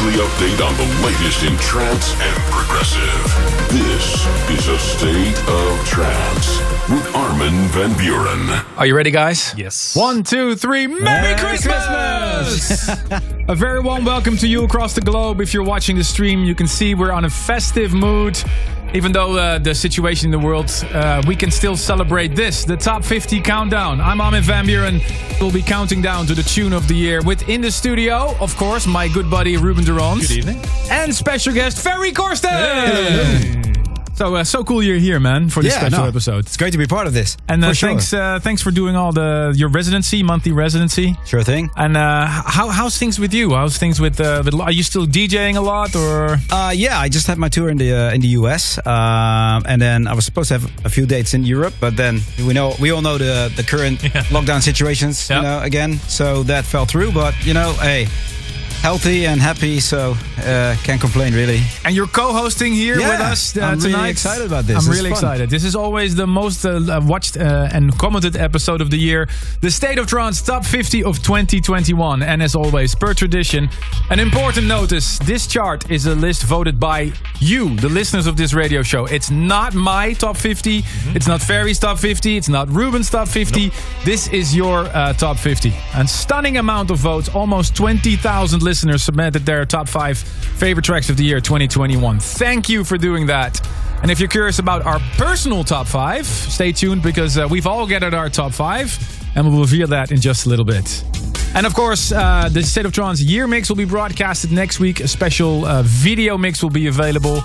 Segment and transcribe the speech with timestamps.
[0.00, 3.00] weekly update on the latest in trance and progressive.
[3.70, 8.64] This is a state of trance with Armin van Buuren.
[8.78, 9.54] Are you ready, guys?
[9.56, 9.94] Yes.
[9.94, 10.86] One, two, three.
[10.86, 12.88] Merry, Merry Christmas!
[13.48, 15.40] a very warm welcome to you across the globe.
[15.40, 18.42] If you're watching the stream, you can see we're on a festive mood.
[18.92, 22.76] Even though uh, the situation in the world, uh, we can still celebrate this, the
[22.76, 24.00] top 50 countdown.
[24.00, 25.00] I'm Armin van Buuren.
[25.40, 27.22] We'll be counting down to the tune of the year.
[27.22, 30.22] Within the studio, of course, my good buddy Ruben de Ronde.
[30.22, 30.60] Good evening.
[30.90, 33.59] And special guest Ferry Corsten.
[34.20, 36.08] So uh, so cool you're here, man, for this Yeah, special no.
[36.08, 36.40] episode.
[36.44, 37.38] It's great to be part of this.
[37.48, 37.88] And uh, for sure.
[37.88, 41.16] thanks, uh, thanks for doing all the your residency, monthly residency.
[41.24, 41.70] Sure thing.
[41.74, 43.54] And uh, how how's things with you?
[43.54, 44.60] How's things with uh, with?
[44.60, 46.36] Are you still DJing a lot or?
[46.50, 49.80] Uh, yeah, I just had my tour in the uh, in the US, um, and
[49.80, 52.74] then I was supposed to have a few dates in Europe, but then we know
[52.78, 54.00] we all know the the current
[54.36, 55.36] lockdown situations, Yeah.
[55.36, 55.98] you know, again.
[56.08, 58.06] So that fell through, but you know, hey,
[58.82, 61.60] healthy and happy, so uh, can't complain really.
[61.84, 64.08] And you're co-hosting here Yeah, with us uh, I'm really tonight.
[64.08, 64.76] excited about this.
[64.76, 65.50] I'm This is really excited.
[65.50, 69.28] This is always the most uh, watched uh, and commented episode of the year.
[69.60, 72.22] The State of Trance Top 50 of 2021.
[72.22, 73.68] And as always, per tradition,
[74.10, 75.18] an important notice.
[75.20, 79.04] This chart is a list voted by you, the listeners of this radio show.
[79.04, 80.80] It's not my top 50.
[80.82, 81.16] Mm-hmm.
[81.16, 82.36] It's not Ferry's top 50.
[82.38, 83.72] It's not Ruben's top 50.
[84.04, 85.72] This is your uh, top 50.
[85.96, 87.28] A stunning amount of votes.
[87.28, 92.20] Almost 20,000 listeners submitted their top five favorite tracks of the year 2021.
[92.20, 93.60] Thank you for doing that.
[94.00, 97.84] And if you're curious about our personal top five, stay tuned because uh, we've all
[97.84, 98.96] gathered our top five,
[99.34, 101.02] and we'll reveal that in just a little bit.
[101.52, 105.00] And of course, uh, the State of Trance year mix will be broadcasted next week.
[105.00, 107.42] A special uh, video mix will be available.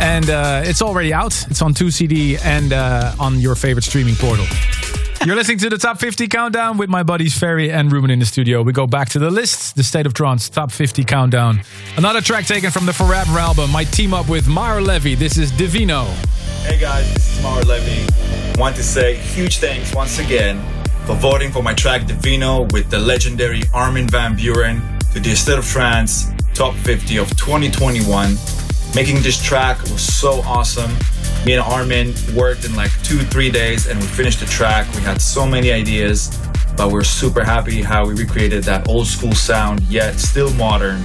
[0.00, 1.34] And uh, it's already out.
[1.50, 4.46] It's on 2CD and uh, on your favorite streaming portal.
[5.24, 8.26] You're listening to the Top 50 Countdown with my buddies Ferry and Ruben in the
[8.26, 8.60] studio.
[8.62, 11.62] We go back to the list, the State of Trance Top 50 Countdown.
[11.96, 13.70] Another track taken from the Forever album.
[13.70, 15.14] My team up with Maor Levi.
[15.14, 16.06] This is Divino.
[16.64, 18.60] Hey guys, this is Maor Levi.
[18.60, 20.60] Want to say huge thanks once again
[21.06, 25.58] for voting for my track Divino with the legendary Armin van Buuren to the State
[25.58, 28.36] of Trance Top 50 of 2021.
[28.94, 30.90] Making this track was so awesome.
[31.46, 34.86] Me and Armin worked in like two, three days and we finished the track.
[34.94, 36.38] We had so many ideas,
[36.76, 41.02] but we're super happy how we recreated that old school sound, yet still modern.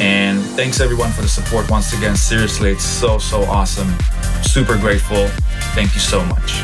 [0.00, 2.16] And thanks everyone for the support once again.
[2.16, 3.94] Seriously, it's so, so awesome.
[4.42, 5.28] Super grateful.
[5.76, 6.62] Thank you so much.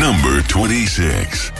[0.00, 1.52] Number 26.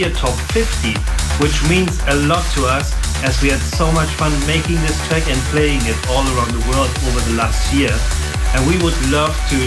[0.00, 0.94] Year Top 50,
[1.44, 5.28] which means a lot to us as we had so much fun making this track
[5.28, 7.92] and playing it all around the world over the last year.
[8.54, 9.58] And we would love to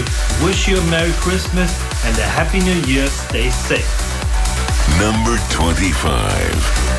[0.44, 1.70] wish you a Merry Christmas
[2.04, 3.06] and a Happy New Year.
[3.06, 3.86] Stay safe.
[4.98, 6.93] Number 25.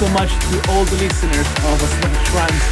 [0.00, 2.64] So much to all the listeners of Asmec Trance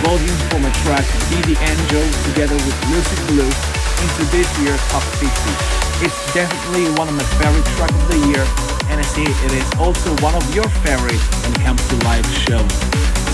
[0.00, 3.52] voting for my track Be the Angel together with Lucid Blue
[4.00, 5.28] into this year's Top 50.
[6.00, 8.40] It's definitely one of my favorite tracks of the year
[8.88, 12.24] and I see it is also one of your favorites when it comes to live
[12.48, 12.72] shows.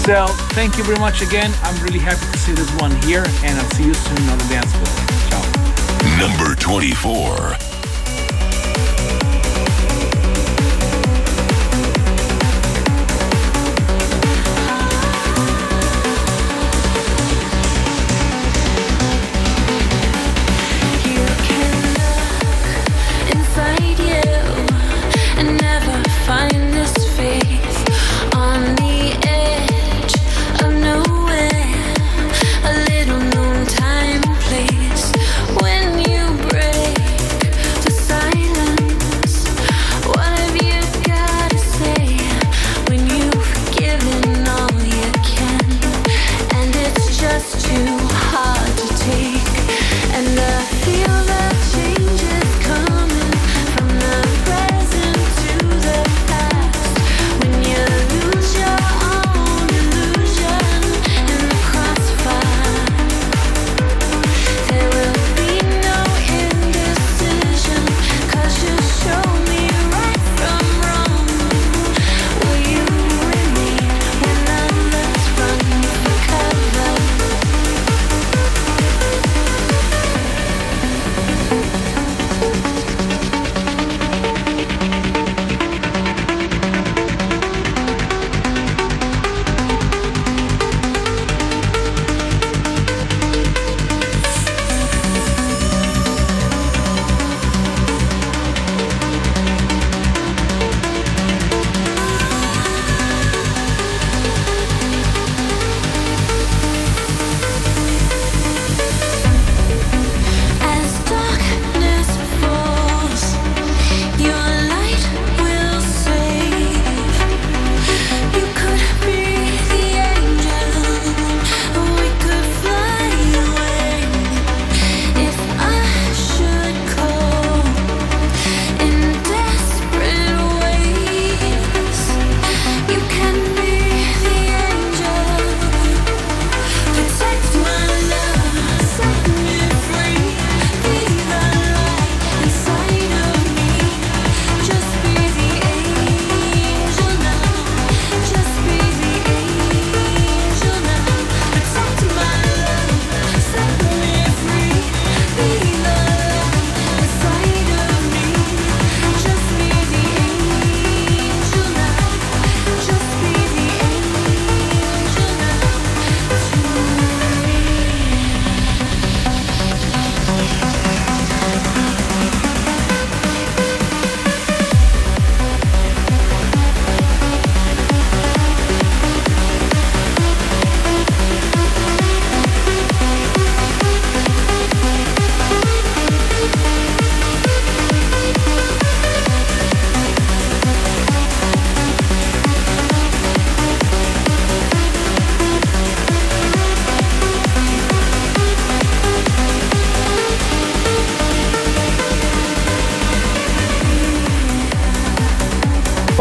[0.02, 0.26] So
[0.58, 1.54] thank you very much again.
[1.62, 4.49] I'm really happy to see this one here and I'll see you soon on the
[4.50, 4.90] dance floor.
[5.30, 5.46] Ciao.
[6.18, 7.69] Number 24.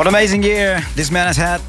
[0.09, 1.61] Amazing year this man has had.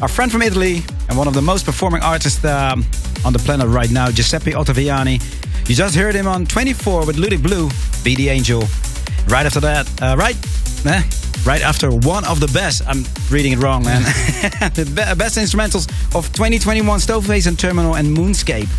[0.00, 0.80] Our friend from Italy
[1.10, 2.86] and one of the most performing artists um,
[3.22, 5.20] on the planet right now, Giuseppe Ottaviani.
[5.68, 7.68] You just heard him on 24 with Lucid Blue,
[8.02, 8.60] Be the Angel.
[9.28, 10.34] Right after that, uh, right?
[10.86, 11.02] Eh?
[11.44, 14.00] Right after one of the best, I'm reading it wrong, man.
[14.74, 18.70] the be- best instrumentals of 2021 Stoneface and Terminal and Moonscape.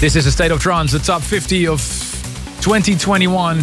[0.00, 1.80] This is a State of Trance, the top 50 of
[2.62, 3.62] 2021.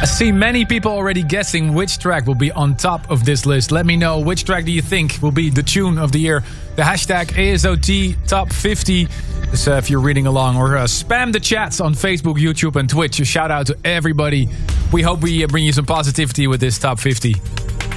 [0.00, 3.70] I see many people already guessing which track will be on top of this list.
[3.70, 6.42] Let me know which track do you think will be the tune of the year.
[6.76, 9.08] The hashtag ASOT top 50.
[9.52, 13.20] So if you're reading along or uh, spam the chats on Facebook, YouTube, and Twitch.
[13.20, 14.48] A shout out to everybody.
[14.90, 17.34] We hope we uh, bring you some positivity with this top 50.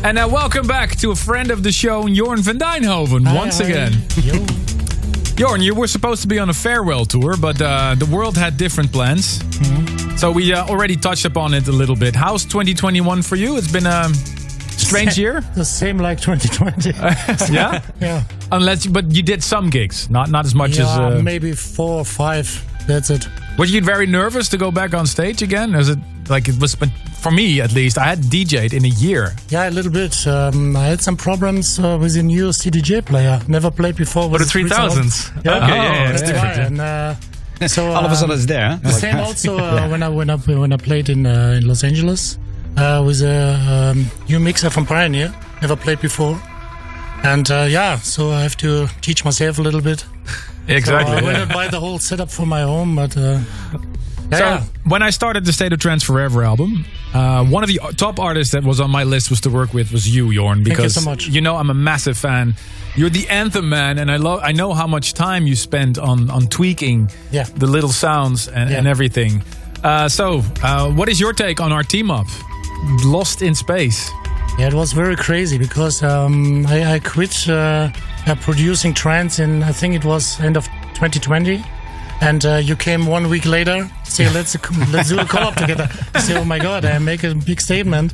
[0.03, 3.67] And uh, welcome back to a friend of the show, Jorn van Deynhoven, once hi.
[3.67, 3.91] again.
[5.37, 8.57] Jorn, you were supposed to be on a farewell tour, but uh, the world had
[8.57, 9.41] different plans.
[10.15, 12.15] So we uh, already touched upon it a little bit.
[12.15, 13.57] How's 2021 for you?
[13.57, 15.41] It's been a strange year.
[15.55, 16.91] The same like 2020.
[17.53, 18.23] yeah, yeah.
[18.51, 20.89] unless but you did some gigs, not not as much yeah, as.
[21.17, 22.47] Uh, maybe four or five.
[22.87, 23.27] That's it.
[23.57, 25.75] were you very nervous to go back on stage again?
[25.75, 26.75] Is it like it was?
[26.75, 29.33] But for me, at least, I had DJ'd in a year.
[29.49, 30.25] Yeah, a little bit.
[30.27, 33.41] Um, I had some problems uh, with a new CDJ player.
[33.47, 34.29] Never played before.
[34.29, 35.43] With with the 3000s?
[35.43, 36.67] Yeah, Okay, yeah, yeah, it's that's different, right.
[36.67, 37.15] And, uh,
[37.67, 38.79] so All of a um, sudden it's there.
[38.83, 41.83] The same also uh, when I when I when I played in uh, in Los
[41.83, 42.37] Angeles
[42.77, 45.33] uh, with a um, new mixer from Pioneer.
[45.61, 46.41] Never played before,
[47.23, 50.05] and uh, yeah, so I have to teach myself a little bit.
[50.65, 51.11] Exactly.
[51.11, 51.25] So I yeah.
[51.25, 53.41] went and buy the whole setup for my home, but uh,
[54.31, 54.63] yeah, So yeah.
[54.85, 58.53] when I started the State of Trance Forever album, uh, one of the top artists
[58.53, 61.01] that was on my list was to work with was you, Jorn, you because so
[61.01, 61.27] much.
[61.27, 62.55] You know I'm a massive fan.
[62.95, 64.39] You're the anthem man, and I love.
[64.43, 67.45] I know how much time you spend on on tweaking Yeah.
[67.55, 68.77] the little sounds and, Yeah.
[68.77, 69.43] and everything.
[69.83, 72.27] Uh, so, uh, what is your take on our team up,
[73.03, 74.09] Lost in Space?
[74.57, 77.89] Yeah, it was very crazy because um, I, I quit uh,
[78.41, 80.65] producing trance in I think it was end of
[80.95, 81.63] 2020,
[82.23, 83.89] and uh, you came one week later.
[84.05, 84.55] Say let's
[84.93, 85.87] let's do a collab together.
[86.15, 88.13] I say oh my god, I make a big statement,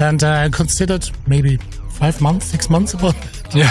[0.00, 1.58] and uh, I considered maybe
[1.90, 3.54] five months, six months about it.
[3.54, 3.70] Yeah,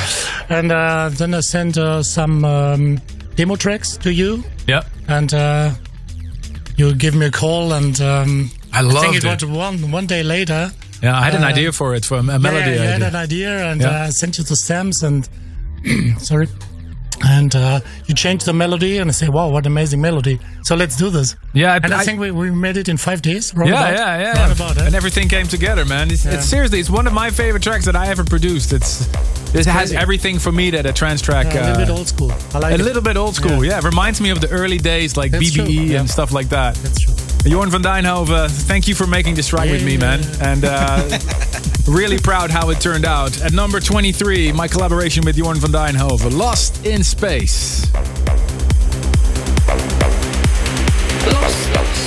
[0.49, 3.01] And uh, then I sent uh, some um,
[3.35, 4.83] demo tracks to you, yeah.
[5.07, 5.71] and uh,
[6.77, 9.43] you give me a call, and um, I I loved think it, it.
[9.43, 10.71] was one one day later.
[11.01, 13.15] Yeah, I had an Uh, idea for it, for a melody Yeah, you had an
[13.15, 14.07] idea, and Yeah.
[14.07, 15.27] I sent you the stems, and
[16.19, 16.47] sorry,
[17.24, 20.96] and uh, you change the melody, and I say, "Wow, what amazing melody!" So let's
[20.96, 21.36] do this.
[21.53, 23.53] Yeah, I- and I, I- think we, we made it in five days.
[23.53, 23.93] Yeah, roundabout.
[23.93, 24.34] yeah, yeah.
[24.39, 24.86] Roundabout, eh?
[24.86, 26.12] And everything came together, man.
[26.12, 28.74] It's, it's seriously, it's one of my favorite tracks that I ever produced.
[28.74, 29.05] It's
[29.51, 31.53] this has everything for me that a trance track.
[31.53, 32.32] Yeah, a little uh, bit old school.
[32.53, 32.82] I like a it.
[32.84, 33.77] little bit old school, yeah.
[33.77, 36.00] It reminds me of the early days, like That's BBE true, yeah.
[36.00, 36.75] and stuff like that.
[36.75, 37.13] That's true.
[37.50, 40.21] Jorn van Deynhoven, thank you for making this track with me, man.
[40.41, 41.19] And uh,
[41.88, 43.41] really proud how it turned out.
[43.41, 47.91] At number 23, my collaboration with Jorn van Deynhoven, Lost in Space.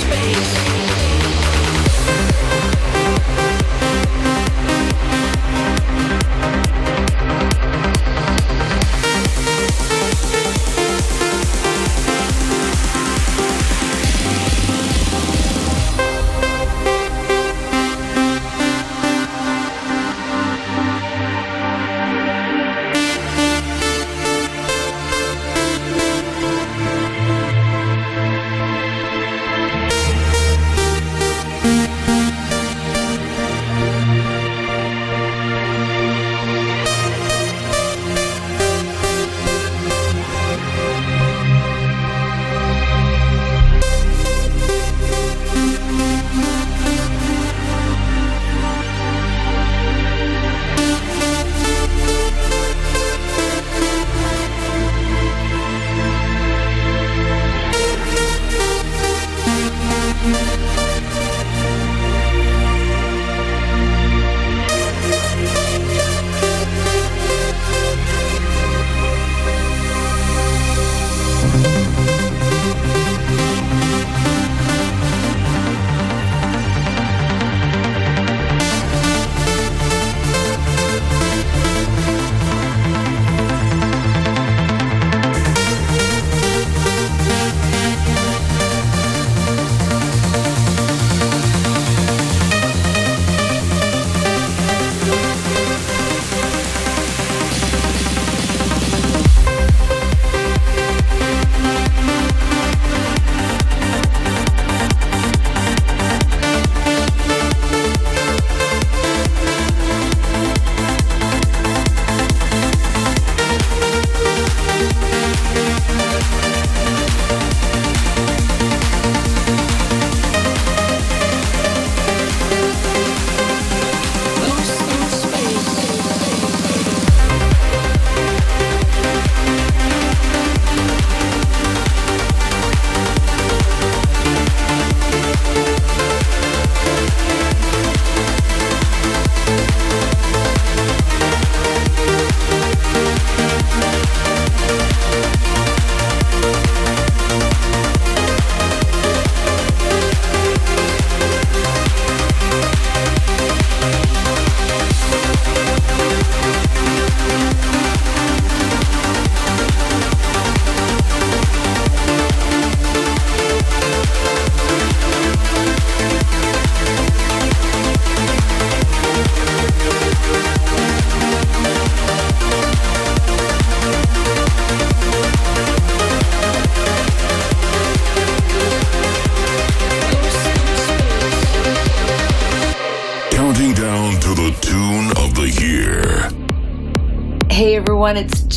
[0.09, 0.66] Hey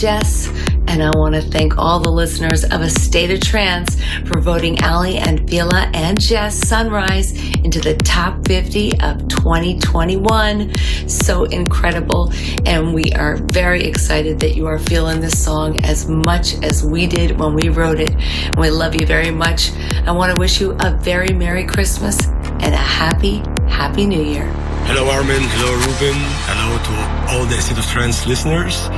[0.00, 0.48] Jess,
[0.88, 4.82] and I want to thank all the listeners of A State of Trance for voting
[4.82, 10.74] Aly and Fila and Jess Sunrise into the top 50 of 2021.
[11.06, 12.32] So incredible,
[12.64, 17.06] and we are very excited that you are feeling this song as much as we
[17.06, 18.12] did when we wrote it.
[18.12, 19.70] And we love you very much.
[20.06, 24.50] I want to wish you a very Merry Christmas and a happy, happy New Year.
[24.86, 25.42] Hello, Armin.
[25.42, 26.16] Hello, Ruben.
[26.48, 28.88] Hello to all the State of Trance listeners.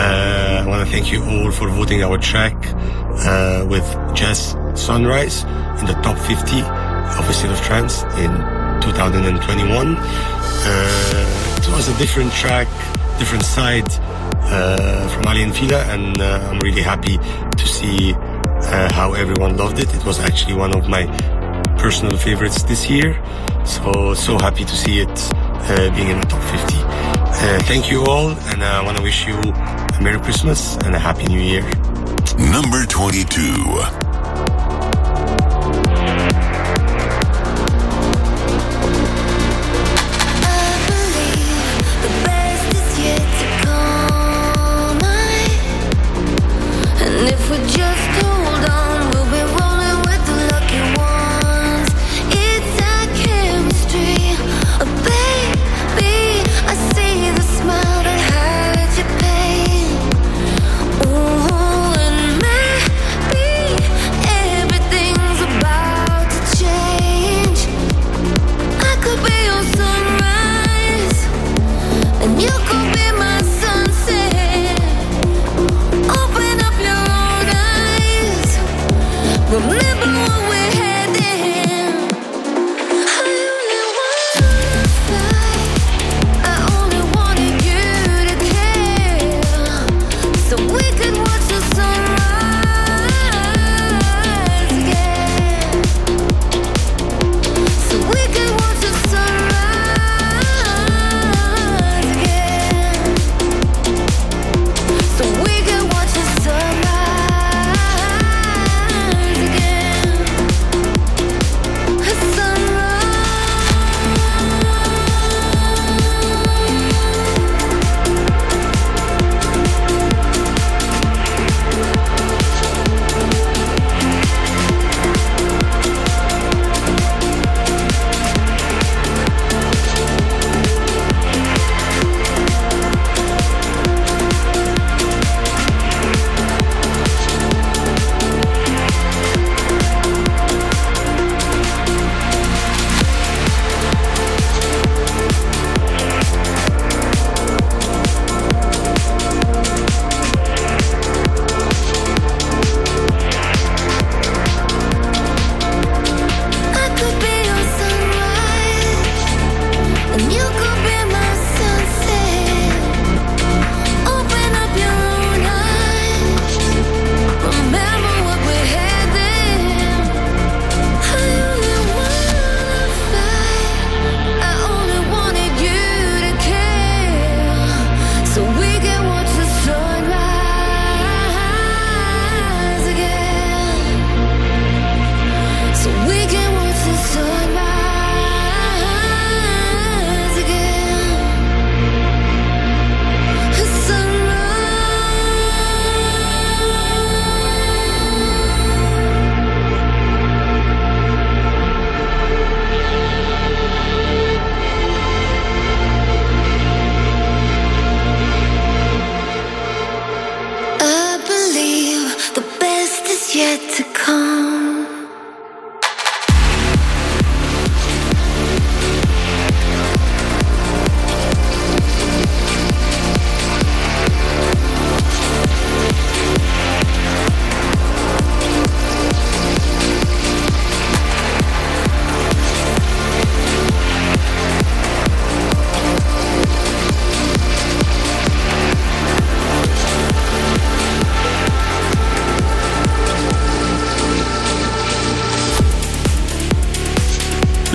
[0.00, 2.56] Uh, I want to thank you all for voting our track
[3.28, 3.84] uh, with
[4.14, 5.42] Jazz Sunrise
[5.78, 6.62] in the top 50
[7.20, 8.32] of the State of Trance in
[8.80, 9.96] 2021.
[9.98, 12.66] Uh, it was a different track,
[13.18, 13.84] different side
[14.48, 19.58] uh, from Aly and Fila, and uh, I'm really happy to see uh, how everyone
[19.58, 19.94] loved it.
[19.94, 21.04] It was actually one of my
[21.76, 23.22] personal favorites this year.
[23.66, 26.76] So, so happy to see it uh, being in the top 50.
[27.32, 29.36] Uh, thank you all, and I want to wish you
[30.00, 31.62] Merry Christmas and a Happy New Year.
[32.38, 34.09] Number 22.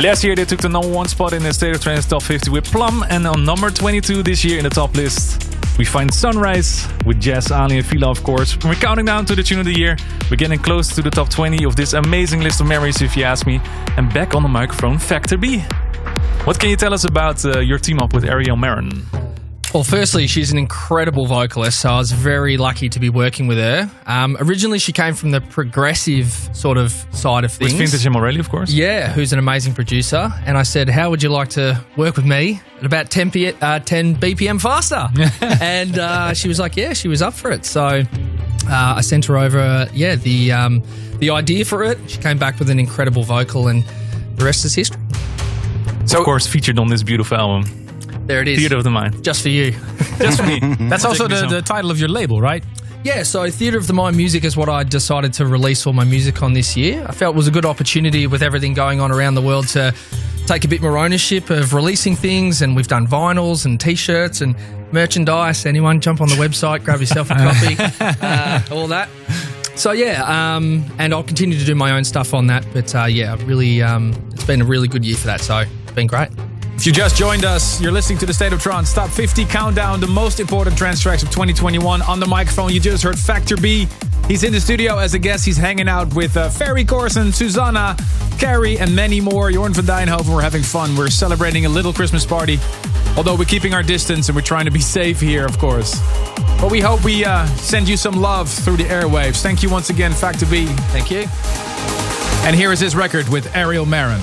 [0.05, 2.51] Last year, they took the number one spot in the State of Trance Top 50
[2.51, 6.87] with Plum, and on number 22 this year in the top list, we find Sunrise
[7.07, 8.55] with Jazz, Aly, and Fila, of course.
[8.63, 9.97] We're counting down to the tune of the year.
[10.29, 13.23] We're getting close to the top 20 of this amazing list of memories, if you
[13.23, 13.59] ask me.
[13.97, 15.61] And back on the microphone, Factor B.
[16.43, 19.14] What can you tell us about uh, your team up with Arielle Maren?
[19.75, 23.57] Well, firstly, she's an incredible vocalist, so I was very lucky to be working with
[23.57, 23.91] her.
[24.05, 27.73] Um, originally, she came from the progressive sort of side of things.
[27.73, 27.81] With.
[27.81, 28.71] Vintage and Morelli, of course.
[28.71, 30.31] Yeah, who's an amazing producer.
[30.45, 33.49] And I said, How would you like to work with me at about 10, P-
[33.49, 35.09] uh, 10 BPM faster?
[35.61, 37.65] and uh, she was like, Yeah, she was up for it.
[37.65, 38.05] So uh,
[38.69, 40.83] I sent her over, yeah, the, um,
[41.19, 41.97] the idea for it.
[42.07, 43.83] She came back with an incredible vocal, and
[44.38, 45.01] the rest is history.
[46.05, 47.84] So, of course, featured on this beautiful album.
[48.25, 48.57] There it is.
[48.57, 49.23] Theater of the Mind.
[49.23, 49.71] Just for you.
[50.17, 50.59] Just for me.
[50.89, 52.63] That's also the, the title of your label, right?
[53.03, 56.05] Yeah, so Theatre of the Mind Music is what I decided to release all my
[56.05, 57.05] music on this year.
[57.07, 59.93] I felt it was a good opportunity with everything going on around the world to
[60.47, 62.63] take a bit more ownership of releasing things.
[62.63, 64.55] And we've done vinyls and t shirts and
[64.91, 65.67] merchandise.
[65.67, 67.75] Anyone jump on the website, grab yourself a copy,
[68.25, 69.07] uh, all that.
[69.75, 72.65] So yeah, um, and I'll continue to do my own stuff on that.
[72.73, 75.41] But uh, yeah, really, um, it's been a really good year for that.
[75.41, 76.29] So it's been great.
[76.75, 79.99] If you just joined us, you're listening to the State of Trance Top 50 Countdown,
[80.01, 82.01] the most important trance tracks of 2021.
[82.01, 83.88] On the microphone, you just heard Factor B.
[84.27, 85.45] He's in the studio as a guest.
[85.45, 87.95] He's hanging out with uh, Ferry Corsten, Susanna,
[88.38, 89.49] Carrie, and many more.
[89.51, 90.35] Jorn van Deynhoven.
[90.35, 90.95] We're having fun.
[90.95, 92.59] We're celebrating a little Christmas party.
[93.17, 95.99] Although we're keeping our distance and we're trying to be safe here, of course.
[96.59, 99.41] But we hope we uh, send you some love through the airwaves.
[99.41, 100.65] Thank you once again, Factor B.
[100.91, 101.25] Thank you.
[102.45, 104.21] And here is his record with Arielle Maren.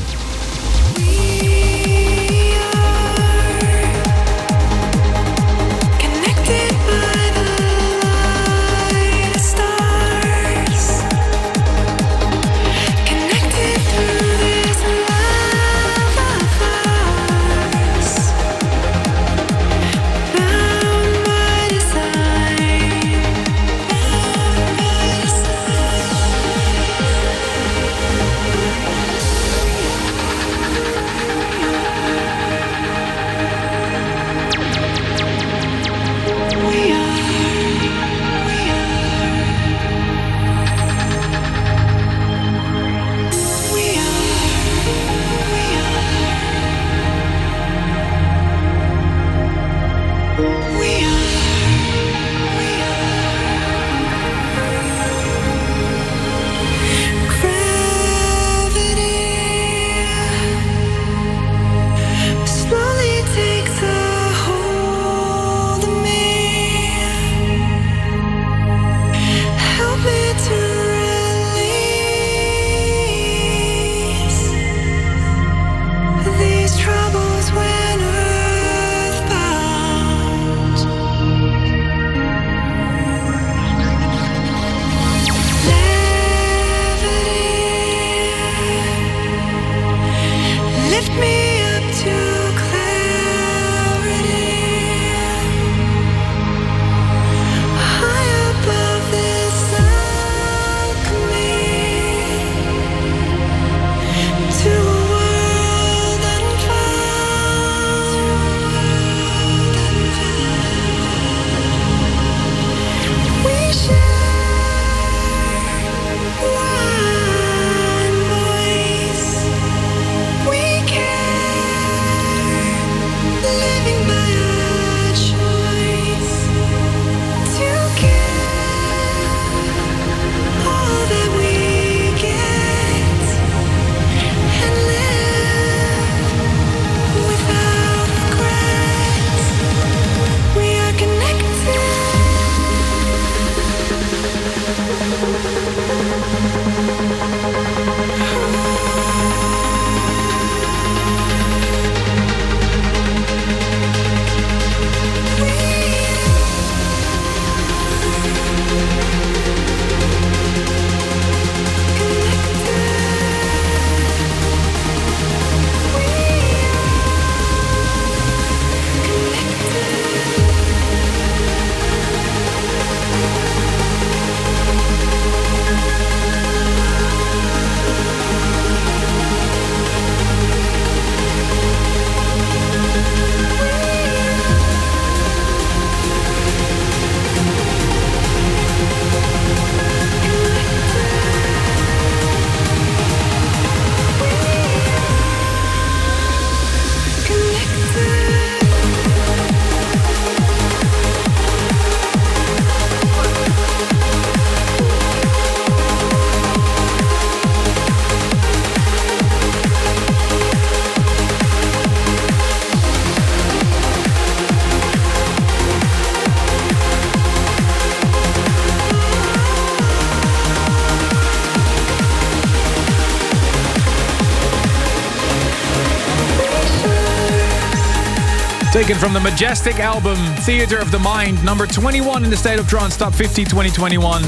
[228.83, 232.67] Taken from the majestic album Theater of the Mind, number 21 in the State of
[232.67, 234.25] Trance Top 50 2021.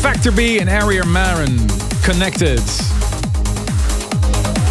[0.00, 1.58] Factor B and Arielle Maren
[2.04, 2.60] connected.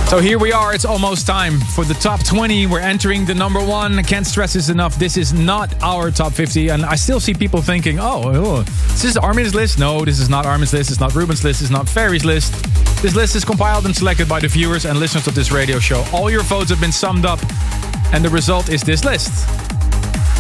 [0.08, 2.68] So here we are, it's almost time for the top 20.
[2.68, 4.00] We're entering the number one.
[4.00, 4.96] I can't stress this enough.
[4.98, 6.70] This is not our top 50.
[6.70, 9.80] And I still see people thinking, oh, oh this is Armin's list.
[9.80, 10.92] No, this is not Armin's list.
[10.92, 11.62] It's not Ruben's list.
[11.62, 12.54] It's not Ferry's list.
[13.02, 16.06] This list is compiled and selected by the viewers and listeners of this radio show.
[16.14, 17.42] All your votes have been summed up,
[18.14, 19.50] and the result is this list.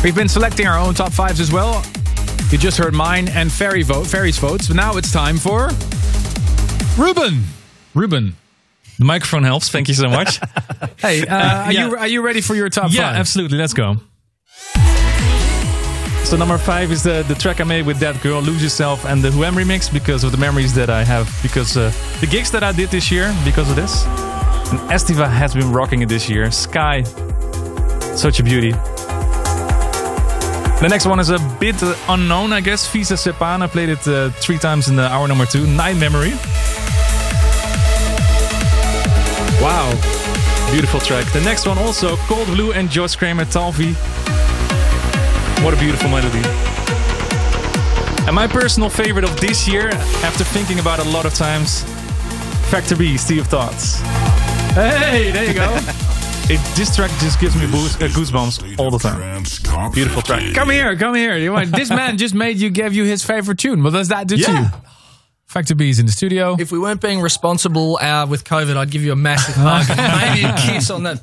[0.04, 1.84] We've been selecting our own top fives as well.
[2.52, 4.68] You just heard mine and Ferry vote, Ferry's votes.
[4.68, 5.70] But now it's time for
[6.98, 7.44] Ruben.
[7.96, 8.36] Ruben.
[9.00, 9.70] The microphone helps.
[9.70, 10.40] Thank you so much.
[10.98, 11.88] Hey, uh, are yeah.
[11.88, 13.18] you are you ready for your top yeah, five?
[13.18, 13.58] absolutely.
[13.58, 13.98] Let's go.
[16.24, 19.22] So number five is the, the track I made with that girl, Lose Yourself, and
[19.22, 22.64] the Wham remix because of the memories that I have, because uh, the gigs that
[22.64, 24.06] I did this year, because of this.
[24.06, 26.50] And Estiva has been rocking it this year.
[26.52, 27.04] Sky,
[28.16, 28.72] such a beauty.
[30.82, 31.76] The next one is a bit
[32.10, 32.86] unknown, I guess.
[32.92, 35.66] Visa Sepana played it uh, three times in the hour number two.
[35.66, 36.32] Night Memory.
[39.62, 39.90] Wow.
[40.72, 41.32] Beautiful track.
[41.32, 43.94] The next one also Cold Blue and Josh Kramer Talvi.
[45.64, 46.42] What a beautiful melody.
[48.28, 49.88] And my personal favorite of this year,
[50.24, 51.84] after thinking about a lot of times,
[52.70, 54.02] Factor B, of Thoughts.
[54.74, 55.80] Hey, there you go.
[56.50, 59.44] It, this track just gives me boost, uh, goosebumps all the time.
[59.94, 60.54] Beautiful track.
[60.54, 61.38] Come here, come here.
[61.38, 63.82] You want- This man just made you, gave you his favorite tune.
[63.82, 64.66] What does that do to you?
[65.46, 66.56] Factor B is in the studio.
[66.60, 70.44] If we weren't being responsible uh, with COVID, I'd give you a massive hug, maybe
[70.46, 71.22] a kiss on that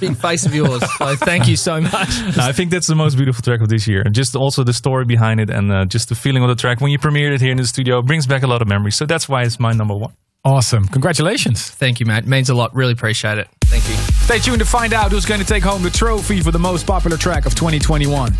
[0.00, 0.82] big face of yours.
[0.98, 1.92] So thank you so much.
[2.36, 4.02] No, I think that's the most beautiful track of this year.
[4.04, 6.80] And just also the story behind it and uh, just the feeling of the track
[6.80, 8.96] when you premiered it here in the studio brings back a lot of memories.
[8.96, 10.12] So that's why it's my number one.
[10.44, 10.86] Awesome.
[10.88, 11.70] Congratulations.
[11.70, 12.26] Thank you, mate.
[12.26, 12.74] Means a lot.
[12.74, 13.48] Really appreciate it.
[13.64, 14.17] Thank you.
[14.28, 16.86] Stay tuned to find out who's going to take home the trophy for the most
[16.86, 18.30] popular track of 2021.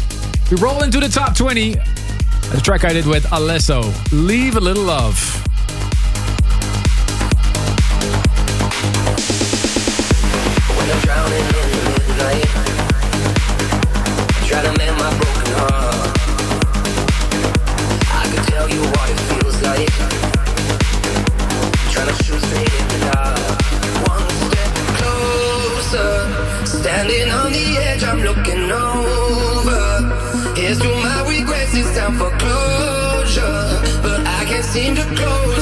[0.51, 1.77] We roll into the top 20.
[1.77, 5.48] The track I did with Alesso, Leave a Little Love.
[34.79, 35.58] Seem to close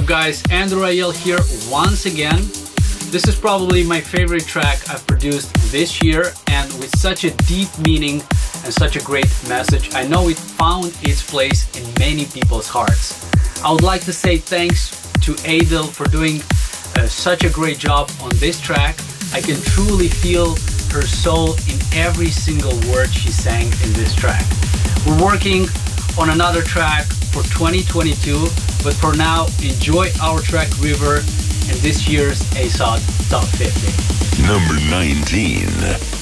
[0.00, 1.40] up guys, Andrew Rayel here
[1.70, 2.38] once again.
[3.10, 7.68] This is probably my favorite track I've produced this year and with such a deep
[7.80, 8.22] meaning
[8.64, 13.30] and such a great message, I know it found its place in many people's hearts.
[13.62, 14.90] I would like to say thanks
[15.22, 16.40] to Adel for doing
[16.96, 18.96] uh, such a great job on this track.
[19.34, 20.54] I can truly feel
[20.92, 24.44] her soul in every single word she sang in this track.
[25.06, 25.66] We're working
[26.18, 28.46] on another track for 2022
[28.82, 34.42] but for now, enjoy our track River and this year's ASOT Top 50.
[34.42, 36.19] Number 19.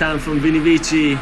[0.00, 1.14] Matan from Vini Vici.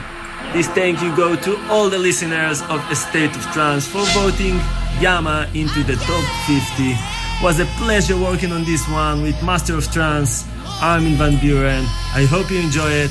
[0.52, 4.54] This thank you go to all the listeners of A State of Trance for voting
[5.00, 6.94] Yama into the top 50.
[7.42, 10.46] Was a pleasure working on this one with Master of Trance,
[10.80, 11.82] Armin van Buuren.
[12.14, 13.10] I hope you enjoy it.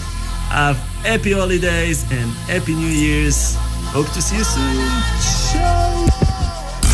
[0.52, 3.56] Have happy holidays and happy New Year's.
[3.92, 4.88] Hope to see you soon.
[5.52, 6.06] Ciao.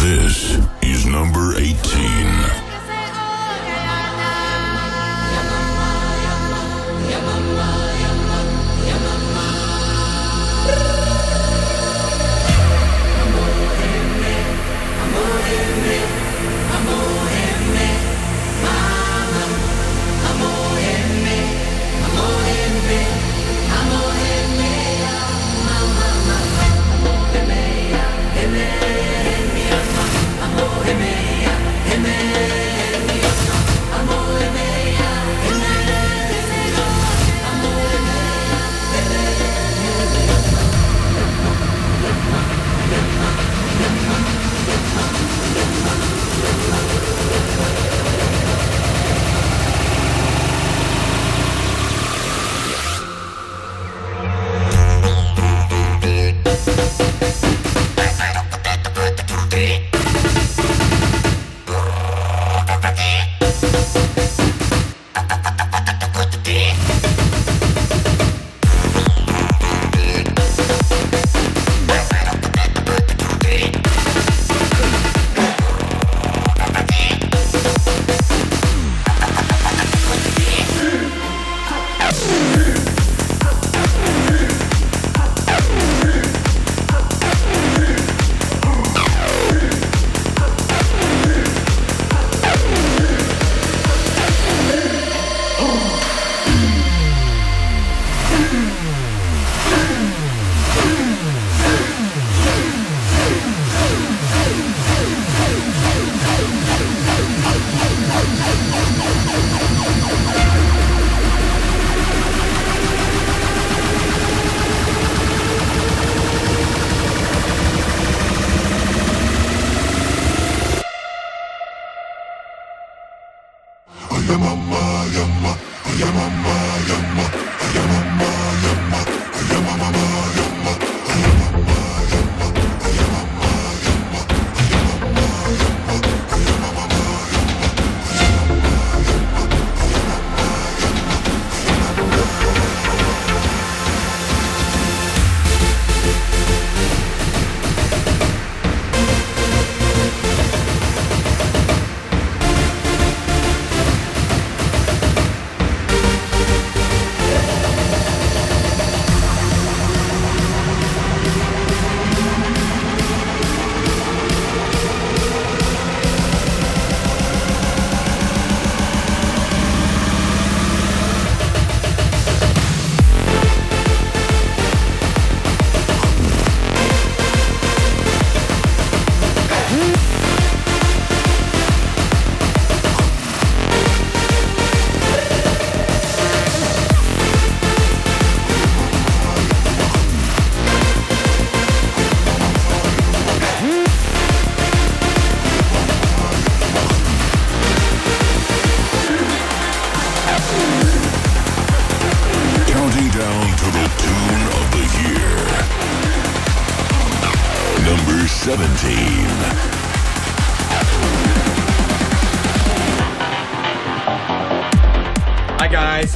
[0.01, 0.53] This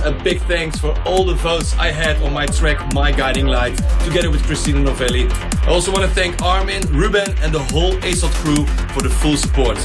[0.08, 3.76] a big thanks for all the votes I had on my track My Guiding Light
[4.06, 5.28] together with Christina Novelli.
[5.64, 9.36] I also want to thank Armin, Ruben and the whole ASOT crew for the full
[9.36, 9.78] support.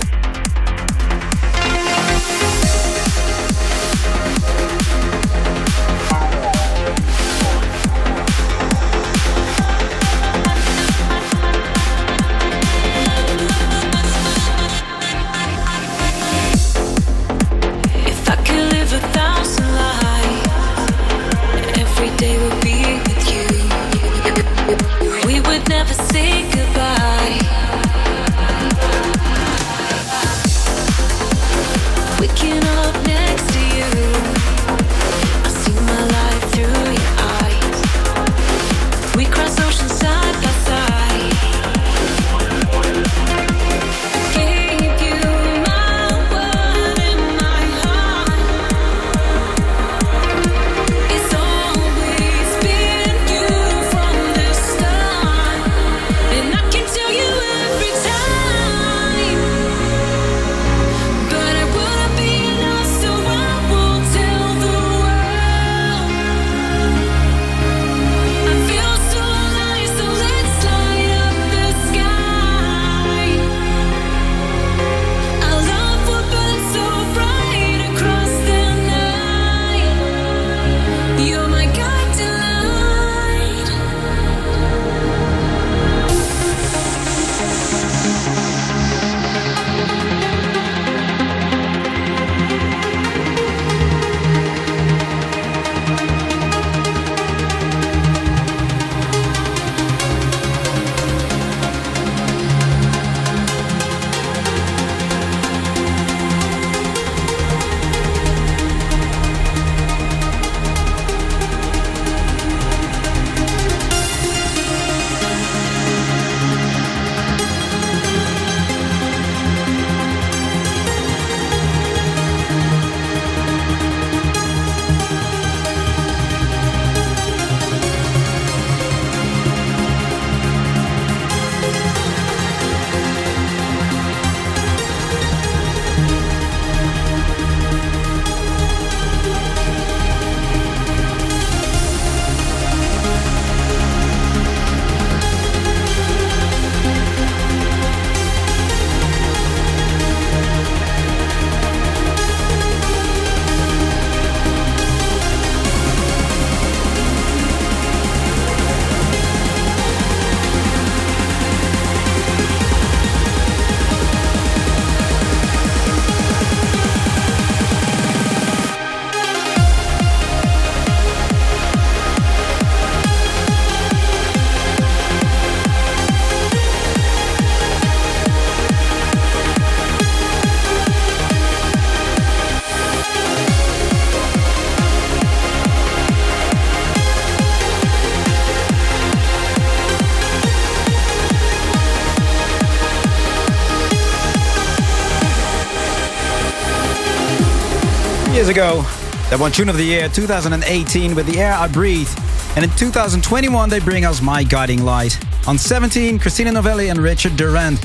[198.52, 198.84] Ago,
[199.30, 202.10] they won Tune of the Year 2018 with The Air I Breathe.
[202.54, 205.18] And in 2021, they bring us My Guiding Light.
[205.48, 207.82] On 17, Christina Novelli and Richard Durand.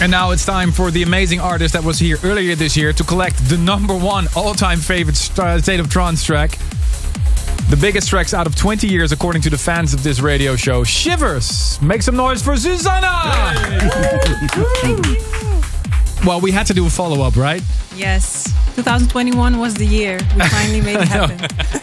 [0.00, 3.04] And now it's time for the amazing artist that was here earlier this year to
[3.04, 6.58] collect the number one all-time favorite State of Trance track.
[7.70, 10.82] The biggest tracks out of 20 years, according to the fans of this radio show.
[10.82, 11.80] Shivers!
[11.80, 13.06] Make some noise for Susana!
[16.26, 17.62] well, we had to do a follow-up, right?
[17.94, 18.41] Yes.
[18.82, 20.18] 2021 was the year.
[20.34, 21.38] We finally made it happen.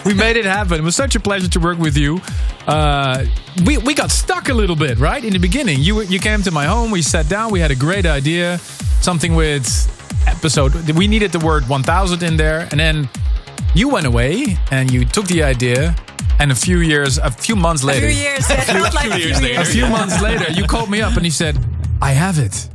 [0.05, 0.79] we made it happen.
[0.79, 2.19] It was such a pleasure to work with you.
[2.67, 3.25] Uh,
[3.65, 5.23] we we got stuck a little bit, right?
[5.23, 6.91] In the beginning, you you came to my home.
[6.91, 7.51] We sat down.
[7.51, 8.57] We had a great idea,
[9.01, 9.65] something with
[10.27, 10.73] episode.
[10.91, 13.09] We needed the word 1000 in there, and then
[13.73, 15.95] you went away and you took the idea.
[16.41, 19.47] And a few years, a few months later, few years, yeah, it like a few
[19.47, 19.67] years.
[19.67, 21.57] a few months later, you called me up and you said,
[22.01, 22.68] "I have it."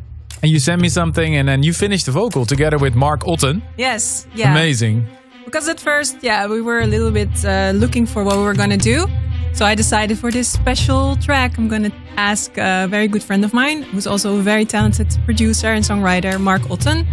[0.45, 3.63] And you sent me something, and then you finished the vocal together with Mark Otten.
[3.79, 4.27] Yes.
[4.35, 4.51] Yeah.
[4.51, 5.07] Amazing.
[5.47, 8.53] Because at first, yeah, we were a little bit uh, looking for what we were
[8.53, 9.07] going to do.
[9.55, 13.43] So I decided for this special track, I'm going to ask a very good friend
[13.43, 17.07] of mine, who's also a very talented producer and songwriter, Mark Otten,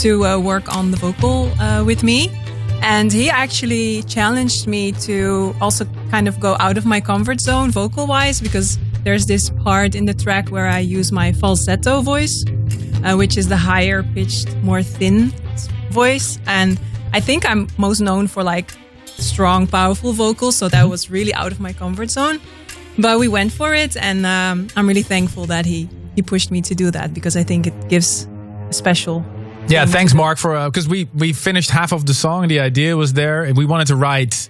[0.00, 2.30] to uh, work on the vocal uh, with me.
[2.82, 7.70] And he actually challenged me to also kind of go out of my comfort zone
[7.70, 12.44] vocal wise, because there's this part in the track where I use my falsetto voice,
[13.04, 15.32] uh, which is the higher pitched, more thin
[15.90, 16.38] voice.
[16.46, 16.78] And
[17.12, 18.72] I think I'm most known for like
[19.06, 20.56] strong, powerful vocals.
[20.56, 22.40] So that was really out of my comfort zone.
[22.98, 26.62] But we went for it, and um, I'm really thankful that he he pushed me
[26.62, 28.28] to do that because I think it gives
[28.70, 29.24] a special.
[29.66, 32.46] Yeah, thanks, Mark, for because we we finished half of the song.
[32.48, 34.48] The idea was there, and we wanted to write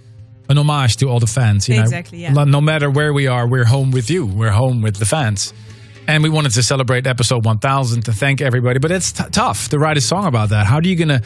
[0.50, 1.68] an homage to all the fans.
[1.68, 2.32] You know, Exactly, yeah.
[2.34, 4.26] No- No matter where we are, we're home with you.
[4.26, 5.54] We're home with the fans,
[6.06, 8.78] and we wanted to celebrate episode 1000 to thank everybody.
[8.78, 10.66] But it's t- tough to write a song about that.
[10.66, 11.22] How do you gonna,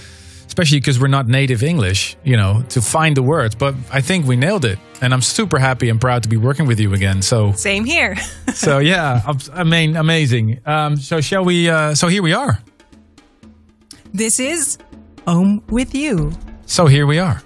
[0.46, 3.54] especially because we're not native English, you know, to find the words?
[3.54, 6.66] But I think we nailed it, and I'm super happy and proud to be working
[6.66, 7.22] with you again.
[7.22, 7.52] So.
[7.52, 8.16] Same here.
[8.54, 9.20] So yeah,
[9.52, 10.60] I mean, amazing.
[10.66, 11.68] Um, so shall we?
[11.70, 12.58] Uh, so here we are.
[14.12, 14.78] this is
[15.28, 16.32] Home with You.
[16.66, 17.40] So here we are.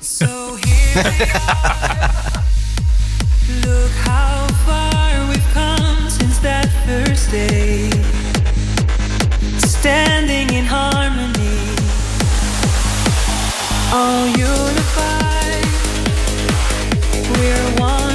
[0.00, 0.26] So
[0.56, 2.42] here we are.
[3.64, 4.91] Look how far we've come since
[6.42, 7.88] that first day.
[9.58, 11.58] Standing in harmony,
[13.94, 15.64] all unified.
[17.30, 18.11] We're one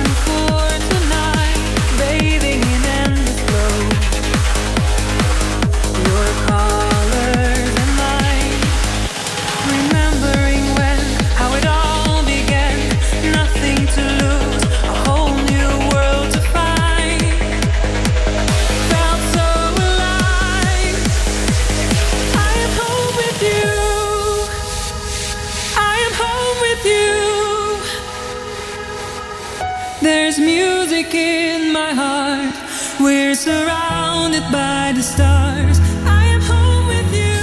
[31.14, 32.56] in my heart.
[33.00, 35.80] We're surrounded by the stars.
[36.06, 37.40] I am home with you.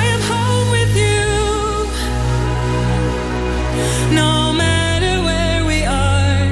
[0.00, 1.24] I am home with you.
[4.14, 6.48] No matter where we are,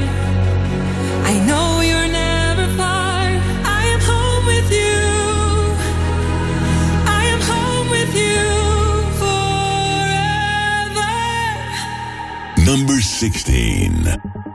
[1.30, 3.24] I know you're never far.
[3.80, 5.02] I am home with you.
[7.20, 8.44] I am home with you
[9.22, 11.12] forever.
[12.70, 14.53] Number 16.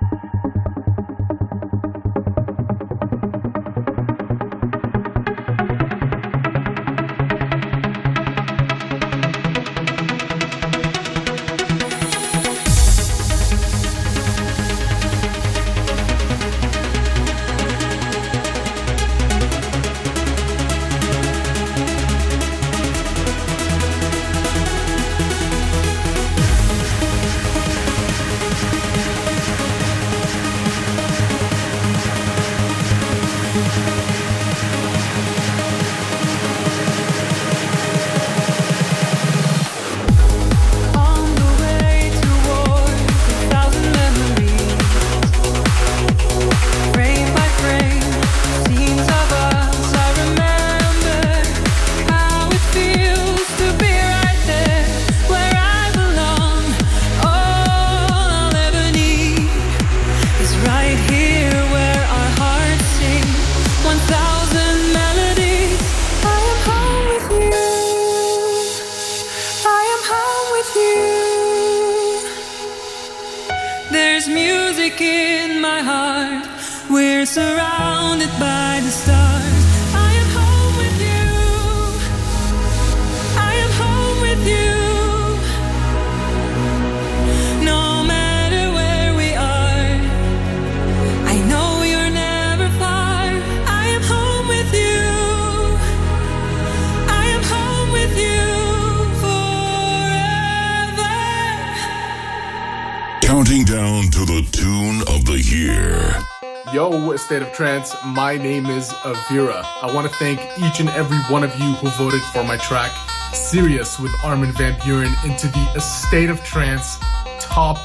[107.59, 109.65] Trance, my name is Avira.
[109.81, 112.89] I want to thank each and every one of you who voted for my track,
[113.33, 116.97] Sirius with Armin Van Buuren, into the State of Trance
[117.41, 117.77] Top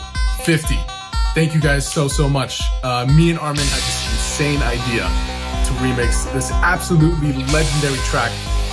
[0.45, 0.77] 50.
[1.35, 2.63] Thank you guys so, so much.
[2.85, 5.03] Uh, me and Armin had this insane idea
[5.67, 8.31] to remix this absolutely legendary track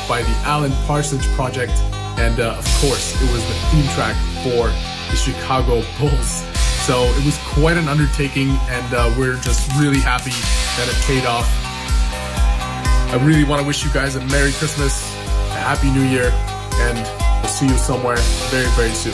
[0.07, 1.73] by the Alan Parsons Project.
[2.19, 4.69] And uh, of course, it was the theme track for
[5.09, 6.50] the Chicago Bulls.
[6.81, 11.27] So it was quite an undertaking, and uh, we're just really happy that it paid
[11.27, 11.45] off.
[13.13, 15.13] I really want to wish you guys a Merry Christmas,
[15.53, 16.33] a Happy New Year,
[16.81, 16.97] and
[17.43, 18.17] we'll see you somewhere
[18.49, 19.13] very, very soon.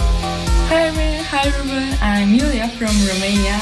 [0.72, 1.22] Hi, Armin.
[1.26, 1.98] Hi, Ruben.
[2.02, 3.60] I'm Yulia from Romania.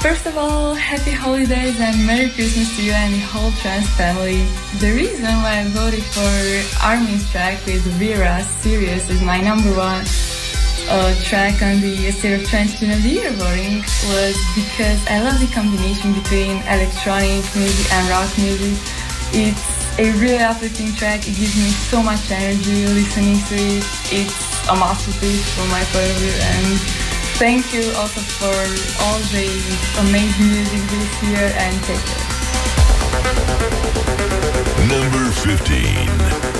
[0.00, 4.48] First of all, happy holidays and Merry Christmas to you and the whole trance family.
[4.80, 6.32] The reason why I voted for
[6.82, 10.06] Armin's track with Avira Sirius is my number one
[10.88, 15.22] uh, track on the State of Trance Tune of the Year voting was because I
[15.22, 18.74] love the combination between electronic music and rock music.
[19.32, 19.62] It's
[19.98, 21.26] a really uplifting track.
[21.26, 23.84] It gives me so much energy listening to it.
[24.12, 26.78] It's a masterpiece from my point of view and
[27.38, 28.56] thank you also for
[29.06, 29.46] all the
[30.06, 32.26] amazing music this year and take care.
[34.86, 36.55] Number 15.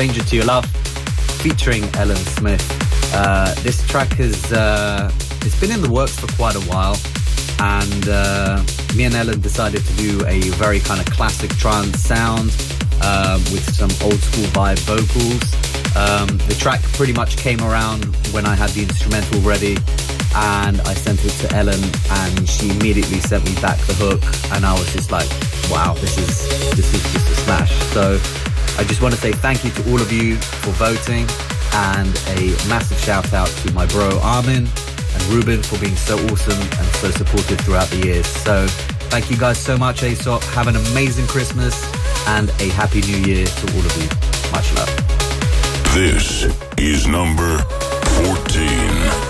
[0.00, 0.64] Stranger to Your Love,
[1.42, 3.12] featuring Ellen Smith.
[3.12, 6.96] Uh, this track has uh, it's been in the works for quite a while,
[7.58, 8.64] and uh,
[8.96, 12.48] me and Ellen decided to do a very kind of classic trance sound
[13.02, 15.44] uh, with some old school vibe vocals.
[15.94, 19.76] Um, the track pretty much came around when I had the instrumental ready,
[20.34, 24.22] and I sent it to Ellen, and she immediately sent me back the hook,
[24.54, 25.28] and I was just like,
[25.70, 28.18] "Wow, this is this is just a smash!" So
[28.80, 31.26] I just want to say thank you to all of you for voting,
[31.74, 34.66] and a massive shout out to my bro Armin
[35.12, 38.26] and Ruben for being so awesome and so supportive throughout the years.
[38.26, 38.66] So
[39.12, 40.42] thank you guys so much, ASOT.
[40.54, 41.76] Have an amazing Christmas
[42.28, 44.08] and a happy new year to all of you.
[44.50, 44.88] Much love.
[45.92, 46.46] This
[46.78, 47.58] is number
[48.24, 49.29] 14.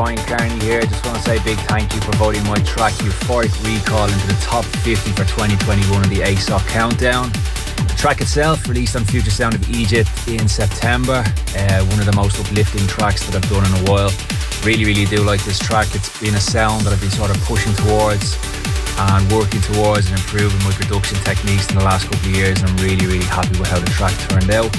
[0.00, 0.80] Bryan Kearney here.
[0.80, 4.38] Just want to say big thank you for voting my track Euphoric Recall into the
[4.40, 7.28] top 50 for 2021 of the ASOT Countdown.
[7.84, 11.22] The track itself released on Future Sound of Egypt in September.
[11.54, 14.10] Uh, one of the most uplifting tracks that I've done in a while.
[14.64, 15.86] Really, really do like this track.
[15.94, 18.40] It's been a sound that I've been sort of pushing towards
[18.98, 22.60] and working towards and improving my production techniques in the last couple of years.
[22.62, 24.70] And I'm really, really happy with how the track turned out.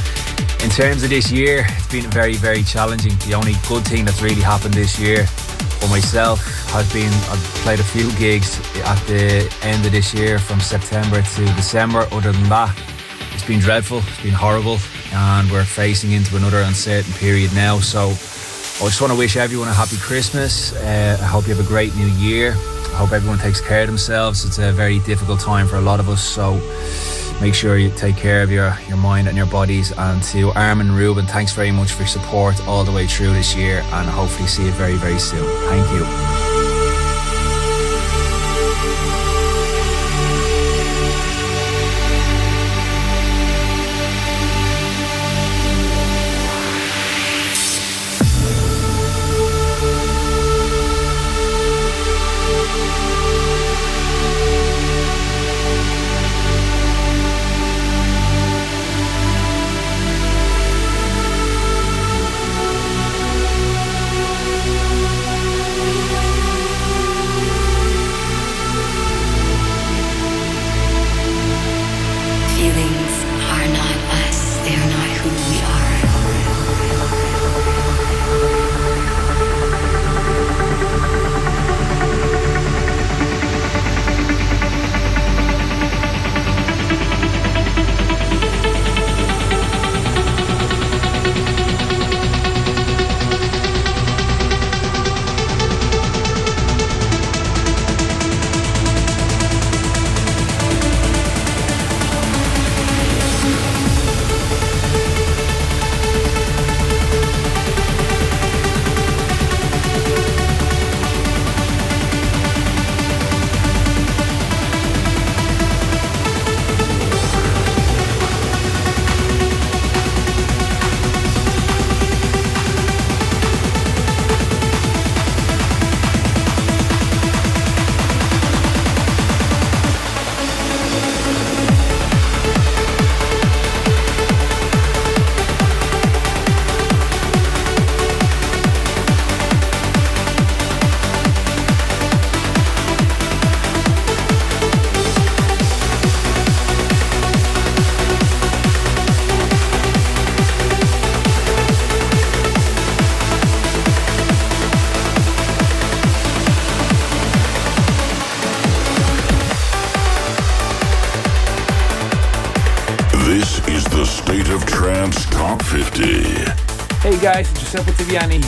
[0.63, 3.17] In terms of this year, it's been very, very challenging.
[3.25, 6.39] The only good thing that's really happened this year for myself
[6.69, 11.21] has been I've played a few gigs at the end of this year from September
[11.21, 12.07] to December.
[12.11, 12.77] Other than that,
[13.33, 14.77] it's been dreadful, it's been horrible,
[15.13, 17.79] and we're facing into another uncertain period now.
[17.79, 20.73] So I just want to wish everyone a happy Christmas.
[20.75, 22.55] Uh, I hope you have a great new year.
[23.01, 24.45] Hope everyone takes care of themselves.
[24.45, 26.53] It's a very difficult time for a lot of us, so
[27.41, 29.91] make sure you take care of your, your mind and your bodies.
[29.97, 33.55] And to Armin Ruben, thanks very much for your support all the way through this
[33.55, 35.43] year, and hopefully see you very, very soon.
[35.67, 36.30] Thank you.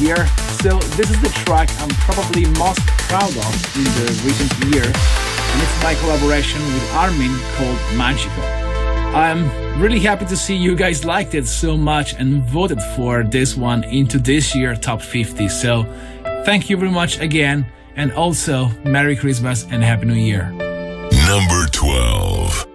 [0.04, 0.28] Here.
[0.60, 5.62] So this is the track I'm probably most proud of in the recent year, and
[5.62, 8.42] it's my collaboration with Armin called Magico.
[9.16, 13.56] I'm really happy to see you guys liked it so much and voted for this
[13.56, 15.48] one into this year top 50.
[15.48, 15.84] So
[16.44, 20.52] thank you very much again, and also Merry Christmas and Happy New Year.
[21.28, 22.73] Number 12.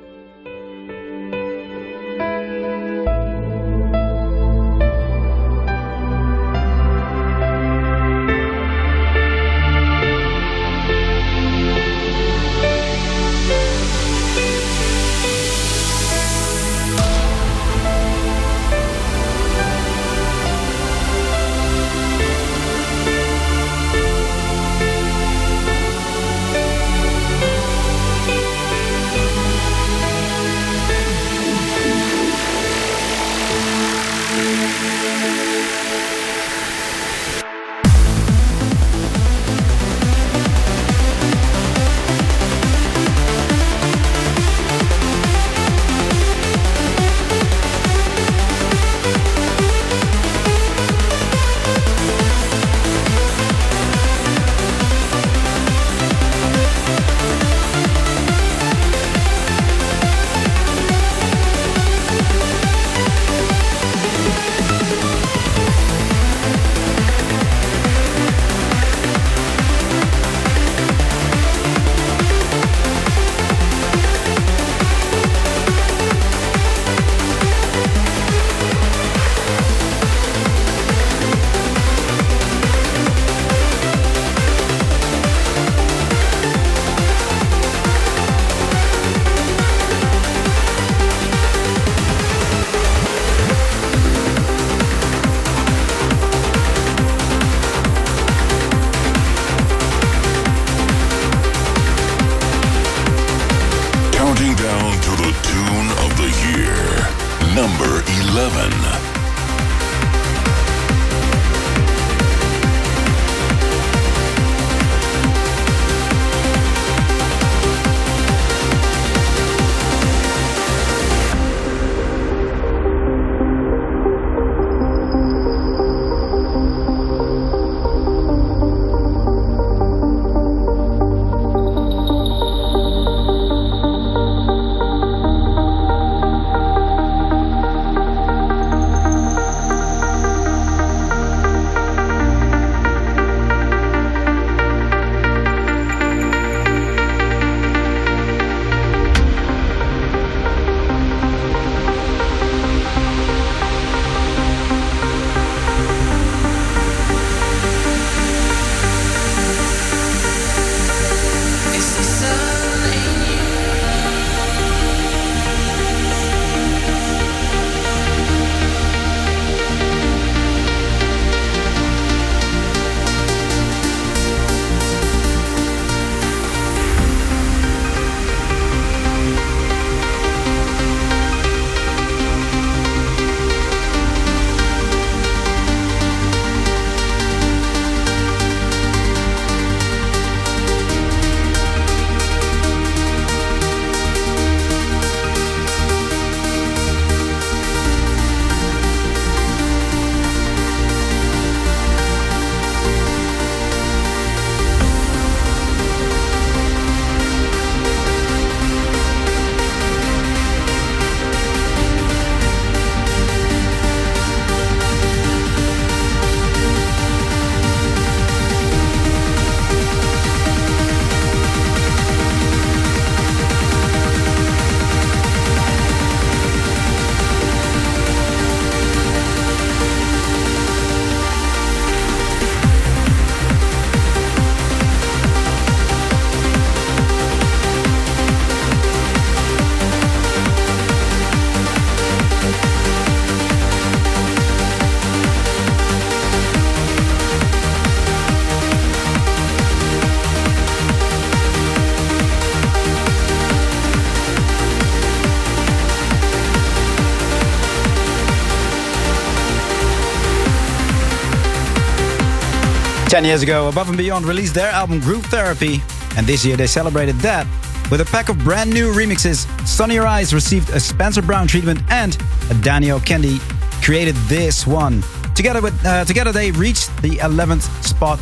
[263.19, 265.83] Ten years ago, Above and Beyond released their album Group Therapy,
[266.17, 267.49] and this year they celebrated that
[267.91, 271.49] With a pack of brand new remixes, Sun In Your Eyes received a Spencer Brown
[271.49, 272.17] treatment and
[272.63, 273.41] Daniel Kandi
[273.83, 275.03] created this one.
[275.35, 278.21] Together, with, uh, together they reached the 11th spot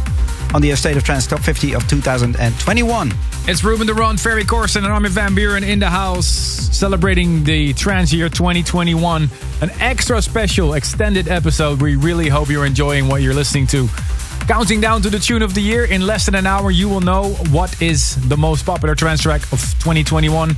[0.54, 3.12] on the State of Trance Top 50 of 2021.
[3.48, 7.74] It's Ruben de Ronde, Ferry Corsten, and Armin van Buuren in the house celebrating the
[7.74, 9.28] trance year 2021.
[9.60, 11.82] An extra special extended episode.
[11.82, 13.90] We really hope you're enjoying what you're listening to.
[14.46, 17.00] Counting down to the tune of the year, in less than an hour, you will
[17.00, 20.54] know what is the most popular trance track of 2021.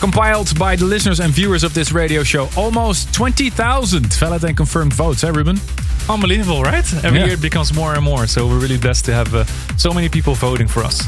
[0.00, 2.48] Compiled by the listeners and viewers of this radio show.
[2.56, 5.60] Almost 20,000 valid and confirmed votes, eh, Ruben?
[6.08, 6.84] Unbelievable, right?
[7.04, 7.26] Every Yeah.
[7.26, 8.26] year it becomes more and more.
[8.26, 9.44] So we're really blessed to have uh,
[9.76, 11.02] so many people voting for us.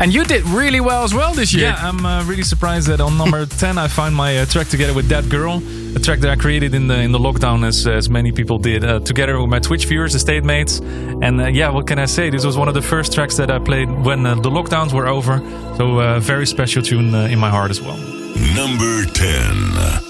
[0.00, 1.68] And you did really well as well this year.
[1.68, 4.94] Yeah, I'm uh, really surprised that on number 10 I found my uh, track together
[4.94, 5.62] with That Girl,
[5.94, 8.82] a track that I created in the in the lockdown as as many people did,
[8.82, 10.80] uh, together with my Twitch viewers, the state mates.
[10.80, 12.30] And uh, yeah, what can I say?
[12.30, 15.06] This was one of the first tracks that I played when uh, the lockdowns were
[15.06, 15.38] over.
[15.76, 17.98] So uh, very special tune uh, in my heart as well.
[18.56, 20.09] Number 10.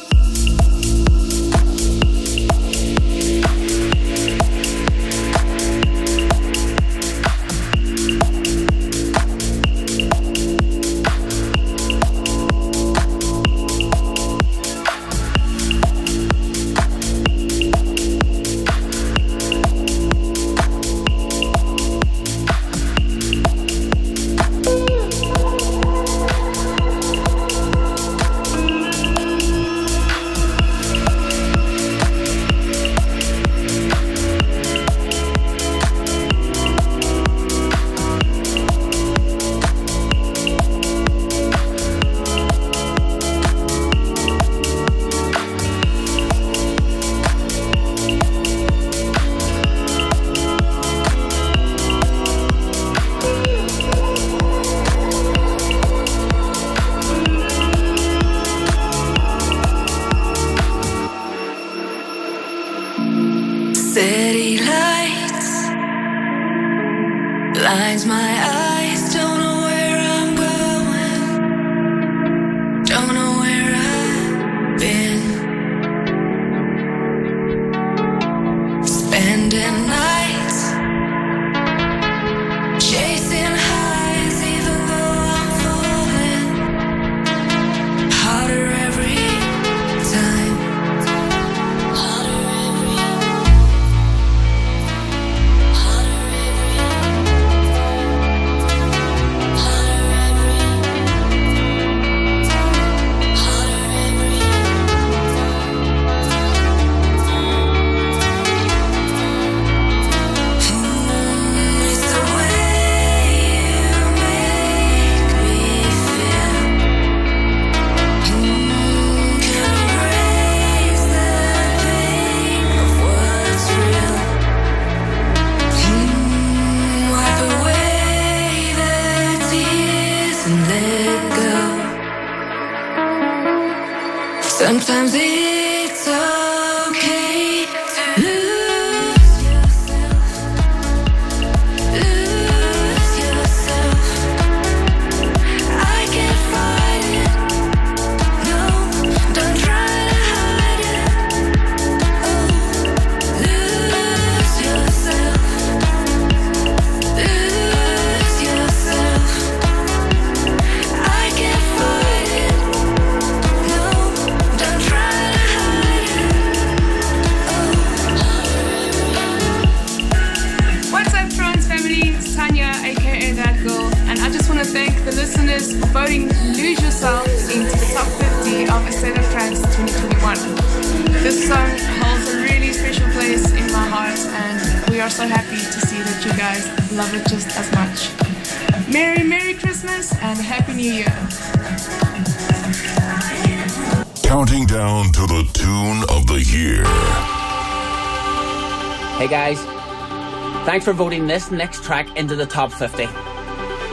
[200.81, 203.07] For voting this next track into the top 50.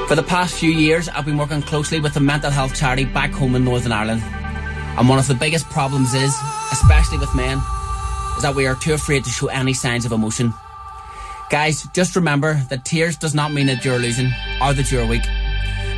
[0.08, 3.32] For the past few years, I've been working closely with the mental health charity back
[3.32, 4.22] home in Northern Ireland.
[4.24, 6.36] And one of the biggest problems is,
[6.72, 7.58] especially with men,
[8.38, 10.54] is that we are too afraid to show any signs of emotion.
[11.50, 14.32] Guys, just remember that tears does not mean that you're losing
[14.62, 15.24] or that you're weak.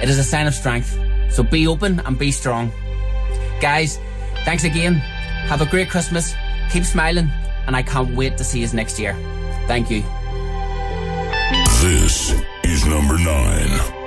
[0.01, 0.97] It is a sign of strength.
[1.31, 2.71] So be open and be strong.
[3.61, 3.99] Guys,
[4.45, 4.95] thanks again.
[5.47, 6.33] Have a great Christmas.
[6.71, 7.29] Keep smiling.
[7.67, 9.13] And I can't wait to see you next year.
[9.67, 10.03] Thank you.
[11.81, 12.34] This
[12.65, 13.98] is number nine.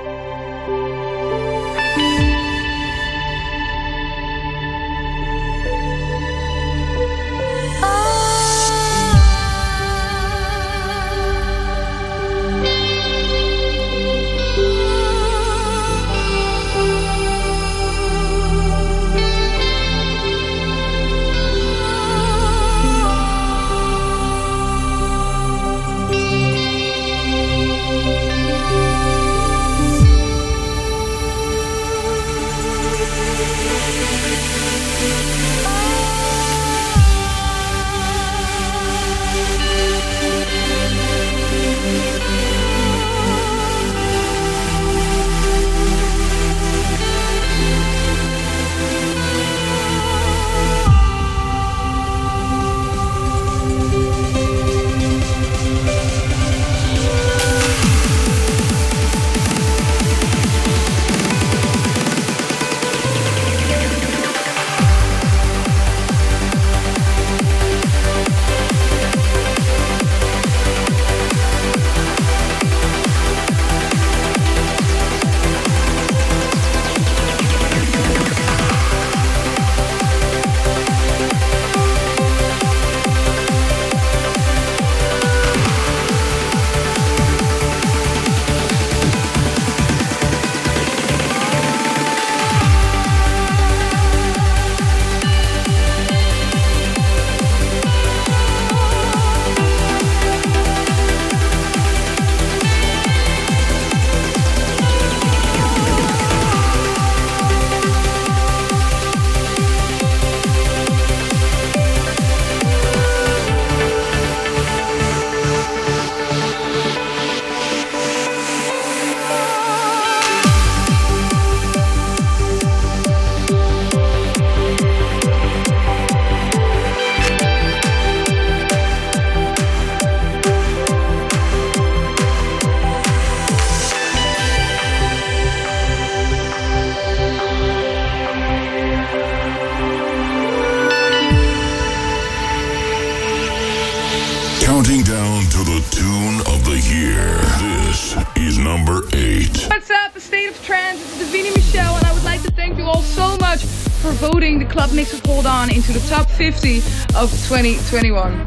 [157.53, 158.45] 2021.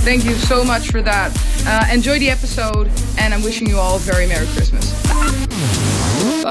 [0.00, 1.30] Thank you so much for that.
[1.66, 2.88] Uh, enjoy the episode,
[3.18, 4.94] and I'm wishing you all a very Merry Christmas.
[6.24, 6.46] If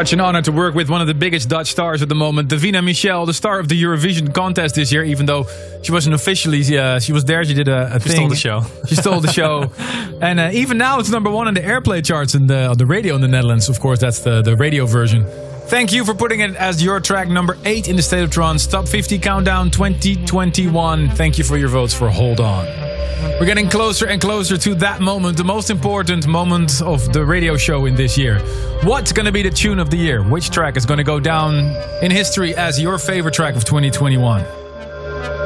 [0.00, 2.48] such an honor to work with one of the biggest Dutch stars at the moment,
[2.48, 5.04] Davina Michelle, the star of the Eurovision contest this year.
[5.04, 5.44] Even though
[5.82, 7.44] she wasn't officially, uh, she was there.
[7.44, 8.16] She did a, a She thing.
[8.16, 8.62] stole the show.
[8.88, 9.70] She stole the show,
[10.22, 12.86] and uh, even now it's number one on the airplay charts and the on the
[12.86, 13.68] radio in the Netherlands.
[13.68, 15.26] Of course, that's the the radio version.
[15.68, 18.66] Thank you for putting it as your track number eight in the State of Trance
[18.66, 21.10] Top 50 Countdown 2021.
[21.10, 22.89] Thank you for your votes for Hold On.
[23.38, 27.56] We're getting closer and closer to that moment, the most important moment of the radio
[27.56, 28.38] show in this year.
[28.82, 30.22] What's going to be the tune of the year?
[30.22, 31.54] Which track is going to go down
[32.02, 34.44] in history as your favorite track of 2021?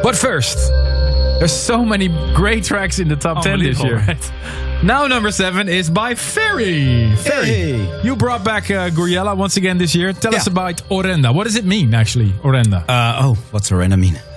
[0.03, 0.59] But first,
[1.39, 3.99] there's so many great tracks in the top 10 this year.
[3.99, 7.17] Unbelievable, Now, number seven is by Ferry.
[7.17, 10.13] Ferry, you brought back uh, Gouryella once again this year.
[10.13, 11.35] Tell us about Orenda.
[11.35, 12.87] What does it mean, actually, Orenda?
[12.87, 14.21] Uh, oh, what's Orenda mean?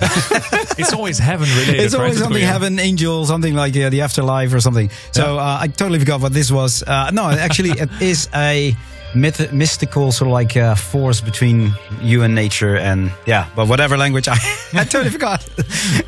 [0.79, 1.81] it's always heaven related.
[1.81, 2.23] It's always right?
[2.23, 4.89] something heaven, angel, something like uh, the afterlife or something.
[5.11, 6.81] So uh, I totally forgot what this was.
[6.81, 8.73] Uh, no, actually, it is a
[9.21, 13.97] myth- mystical sort of like uh, force between you and nature, and yeah, but whatever
[13.97, 14.37] language, I,
[14.73, 15.47] I totally forgot.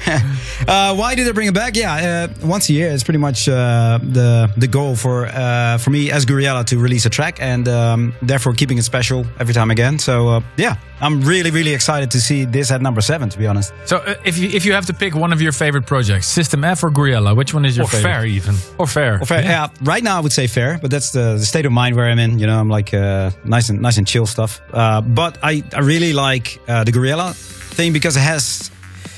[0.68, 1.76] uh, why did I bring it back?
[1.76, 5.90] Yeah, uh, once a year is pretty much uh, the the goal for uh, for
[5.90, 9.72] me as Gouryella to release a track, and um, therefore keeping it special every time
[9.72, 10.00] again.
[10.00, 13.30] So uh, yeah, I'm really really excited to see this at number seven.
[13.30, 13.74] To be honest.
[13.86, 16.64] So, uh, if you if you have to pick one of your favorite projects, System
[16.64, 18.12] F or Gouryella, which one is your Or favorite?
[18.12, 18.56] Fair even.
[18.78, 19.22] Or fair.
[19.22, 19.68] Or fair, yeah.
[19.82, 22.20] Right now, I would say fair, but that's the, the state of mind where I'm
[22.20, 22.40] in.
[22.40, 24.62] You know, I'm like uh, nice and nice and chill stuff.
[24.74, 27.34] Uh, but I, I really like uh, the Gouryella
[27.76, 28.70] thing because it has,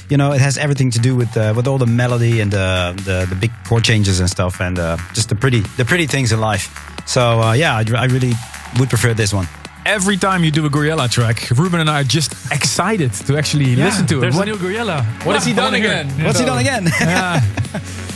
[0.10, 2.94] you know, it has everything to do with uh, with all the melody and the,
[3.06, 6.32] the the big chord changes and stuff, and uh, just the pretty the pretty things
[6.32, 6.70] in life.
[7.08, 8.34] So uh, yeah, I, I really
[8.80, 9.48] would prefer this one.
[9.86, 13.76] Every time you do a Gouryella track, Ruben and I are just excited to actually
[13.76, 14.22] listen to it.
[14.22, 15.04] There's What- a new Gouryella.
[15.26, 16.08] What has he done again?
[16.24, 16.86] What's he done again?
[17.02, 17.42] yeah.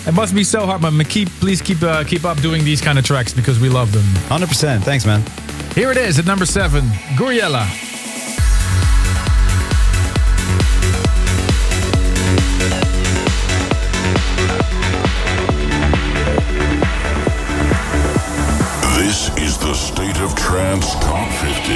[0.07, 1.03] It must be so hard, man.
[1.05, 4.03] Keep, please keep uh, keep up doing these kind of tracks because we love them.
[4.29, 4.83] 100%.
[4.83, 5.23] Thanks, man.
[5.73, 6.83] Here it is at number seven,
[7.17, 7.65] Gouryella.
[19.65, 21.73] The State of Trance Top 50.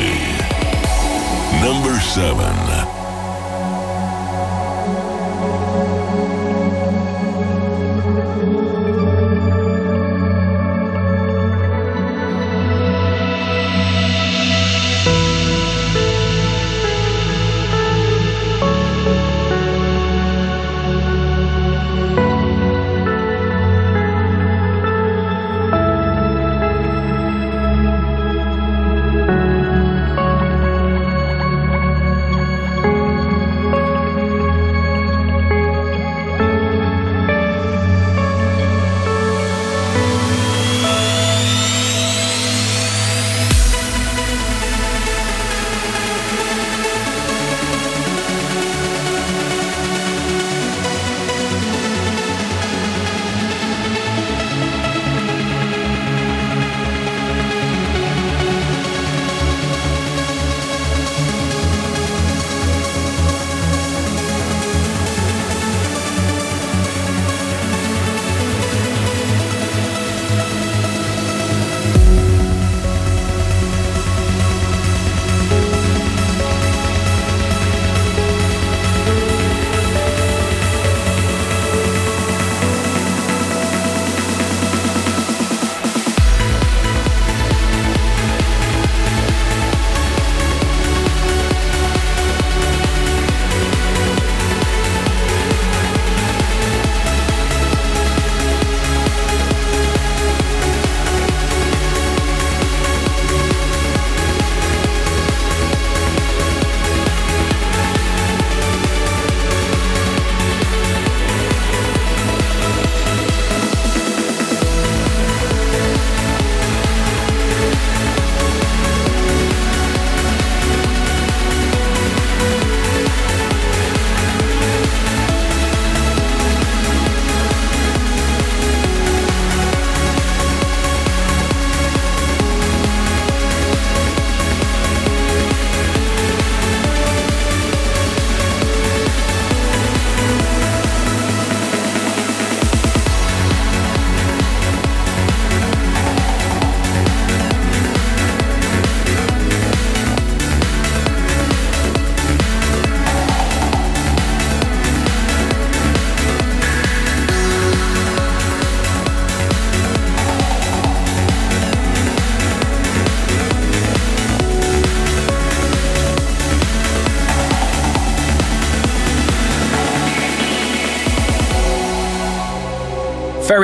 [1.65, 2.98] Number 7.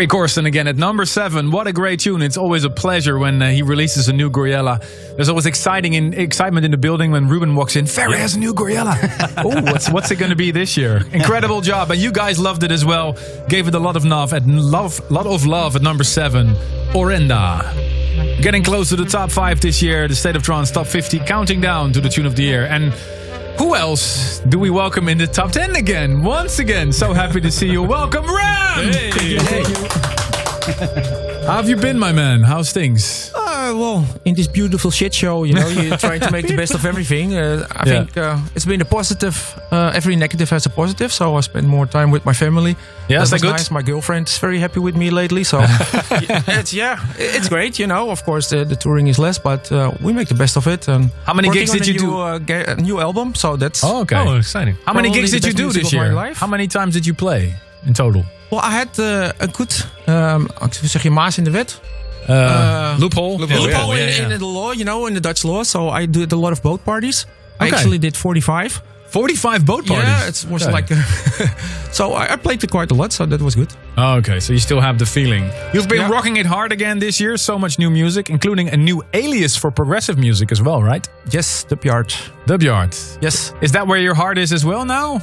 [0.06, 1.50] Ferry Corsten again at number seven.
[1.50, 2.22] What a great tune!
[2.22, 4.80] It's always a pleasure when uh, he releases a new Gouryella.
[5.16, 7.88] There's always exciting in, excitement in the building when Ruben walks in.
[7.88, 8.96] Ferry has a new Gouryella.
[9.44, 11.04] oh, what's what's it going to be this year?
[11.12, 13.18] Incredible job, and you guys loved it as well.
[13.50, 16.54] Gave it a lot of love at love, lot of love at number seven.
[16.94, 17.64] Orenda.
[18.44, 20.08] Getting close to the top five this year.
[20.08, 22.66] The State of Trance top 50, counting down to the tune of the year.
[22.66, 22.94] And
[23.58, 26.22] who else do we welcome in the top 10 again?
[26.22, 27.82] Once again, so happy to see you.
[27.84, 28.92] Welcome, Ram!
[28.94, 29.64] Hey,
[31.46, 32.42] how have you been, my man?
[32.44, 33.32] How's things?
[33.66, 36.74] Uh, well, in this beautiful shit show, you know, you're trying to make the best
[36.76, 37.34] of everything.
[37.34, 37.98] Uh, I Yeah.
[37.98, 39.36] think uh, it's been a positive.
[39.72, 42.76] Uh, every negative has a positive, so I spend more time with my family.
[43.08, 43.52] Yeah, that's that that good?
[43.58, 43.72] nice.
[43.72, 45.60] My girlfriend is very happy with me lately, so
[46.30, 47.78] yeah, it's yeah, it's great.
[47.80, 50.58] You know, of course, the, the touring is less, but uh, we make the best
[50.58, 50.88] of it.
[50.88, 52.20] And How many gigs on did a you new, do?
[52.22, 54.18] Uh, ga- a new album, so that's Oh, okay.
[54.28, 54.76] Oh, exciting.
[54.86, 56.14] How many gigs did you do this year?
[56.14, 56.40] life.
[56.40, 57.54] How many times did you play
[57.86, 58.24] in total?
[58.52, 61.80] Well, I had uh, a good, um, hoe zeg je, maas in de wet.
[62.28, 63.38] Uh, loophole?
[63.38, 64.34] loophole, Loophole, in, yeah, yeah.
[64.34, 65.64] in the law, you know, in the Dutch law.
[65.64, 67.26] So I did a lot of boat parties.
[67.60, 68.82] I actually did 45.
[69.08, 70.04] 45 boat parties?
[70.10, 70.72] Yeah, it was Okay.
[70.74, 70.88] like.
[71.92, 73.72] so I, I played it quite a lot, so that was good.
[73.98, 75.50] Oh, okay, so you still have the feeling.
[75.74, 76.10] You've been Yeah.
[76.12, 77.38] rocking it hard again this year.
[77.38, 81.08] So much new music, including a new alias for progressive music as well, right?
[81.32, 82.12] Yes, Dubjard.
[82.46, 83.18] Dubjard.
[83.22, 83.54] Yes.
[83.62, 85.22] Is that where your heart is as well now?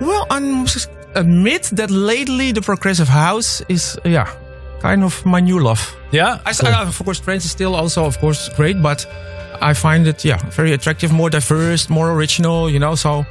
[0.00, 4.28] Well, I must admit that lately the progressive house is, yeah,
[4.80, 5.96] kind of my new love.
[6.12, 6.40] Yeah?
[6.46, 6.68] I, Cool.
[6.68, 9.06] I, of course, trance is still also, of course, great, but
[9.60, 12.70] I find it yeah very attractive, more diverse, more original.
[12.70, 13.24] You know, so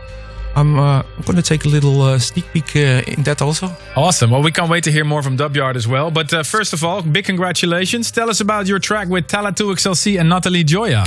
[0.56, 3.70] I'm uh, I'm going to take a little uh, sneak peek uh, in that also.
[3.96, 4.32] Awesome.
[4.32, 6.12] Well, we can't wait to hear more from Dubyard as well.
[6.12, 8.12] But uh, first of all, big congratulations.
[8.12, 11.06] Tell us about your track with Talla 2XLC and Natalie Gioia.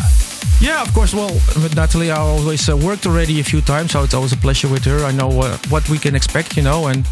[0.60, 1.14] Yeah, of course.
[1.14, 4.36] Well, with Natalie, I always uh, worked already a few times, so it's always a
[4.36, 5.04] pleasure with her.
[5.04, 7.06] I know uh, what we can expect, you know, and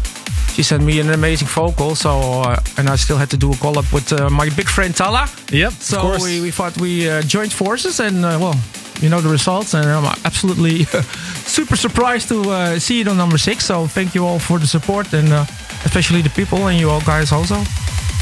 [0.53, 1.95] she sent me an amazing vocal.
[1.95, 2.09] So,
[2.41, 4.93] uh, and I still had to do a call up with uh, my big friend
[4.93, 5.27] Talla.
[5.51, 5.73] Yep.
[5.73, 6.23] So of course.
[6.23, 8.55] we, we thought we uh, joined forces, and uh, well,
[9.01, 10.83] you know the results, and I'm absolutely
[11.45, 13.65] super surprised to uh, see it on number six.
[13.65, 15.45] So thank you all for the support, and uh,
[15.85, 17.55] especially the people and you all guys also.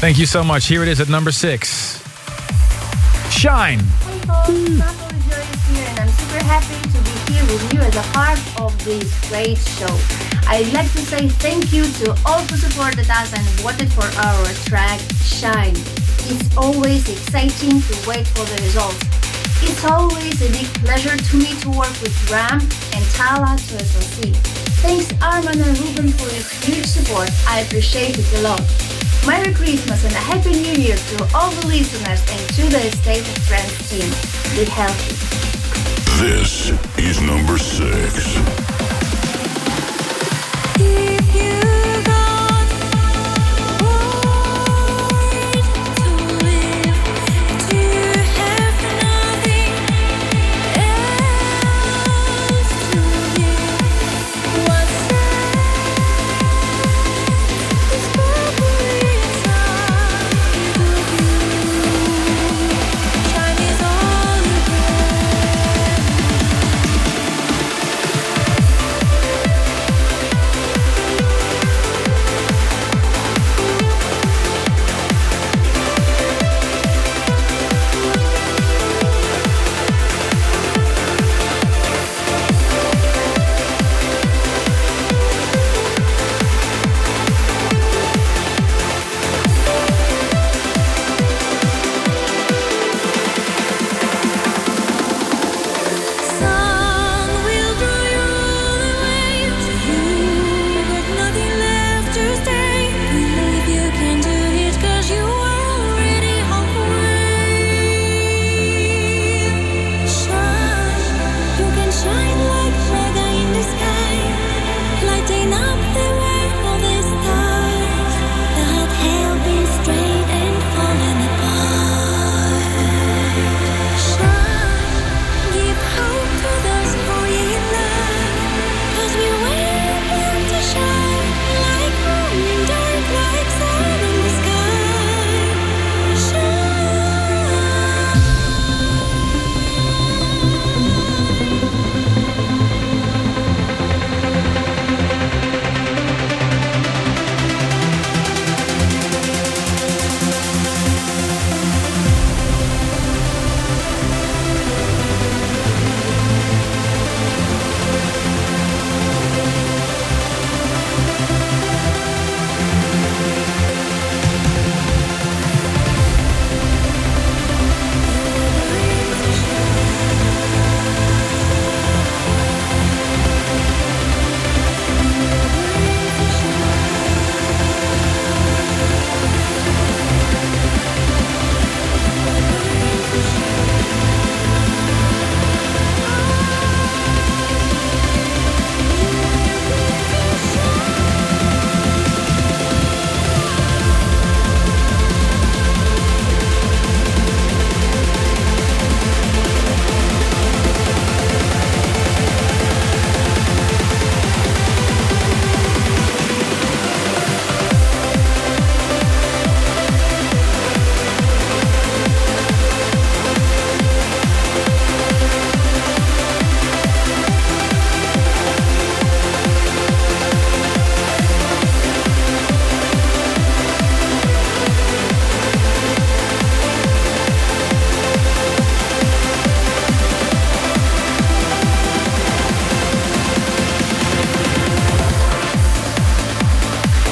[0.00, 0.66] Thank you so much.
[0.66, 1.98] Here it is at number six.
[3.30, 3.78] Shine.
[3.78, 7.94] Hey folks, Joy is here and I'm super happy to be here with you as
[7.94, 9.94] a part of this great show.
[10.48, 14.46] I'd like to say thank you to all who supported us and voted for our
[14.66, 15.76] track Shine.
[16.26, 19.04] It's always exciting to wait for the results.
[19.62, 24.34] It's always a big pleasure to me to work with Ram and Tala to SLC.
[24.82, 27.30] Thanks Armin and Ruben for your huge support.
[27.46, 28.87] I appreciate it a lot.
[29.28, 33.28] Merry Christmas and a Happy New Year to all the listeners and to the State
[33.28, 34.08] of Trance team.
[34.56, 35.14] Be healthy.
[36.18, 38.38] This is number six.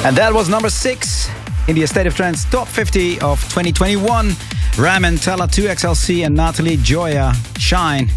[0.07, 1.29] And that was number six
[1.67, 4.29] in the State of Trance Top 50 of 2021.
[4.79, 8.09] Ramen, Talla 2XLC, and Natalie Gioia Shine.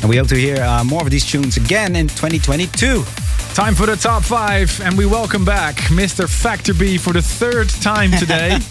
[0.00, 3.02] And we hope to hear uh, more of these tunes again in 2022.
[3.52, 6.28] Time for the top five, and we welcome back Mr.
[6.28, 8.58] Factor B for the third time today.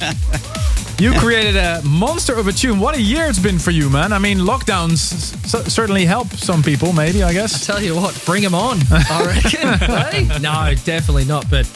[0.99, 2.79] You created a monster of a tune.
[2.79, 4.13] What a year it's been for you, man.
[4.13, 7.67] I mean, lockdowns s- certainly help some people, maybe, I guess.
[7.67, 9.73] I tell you what, bring them on, I reckon.
[10.29, 10.39] hey?
[10.39, 11.49] No, definitely not.
[11.49, 11.67] But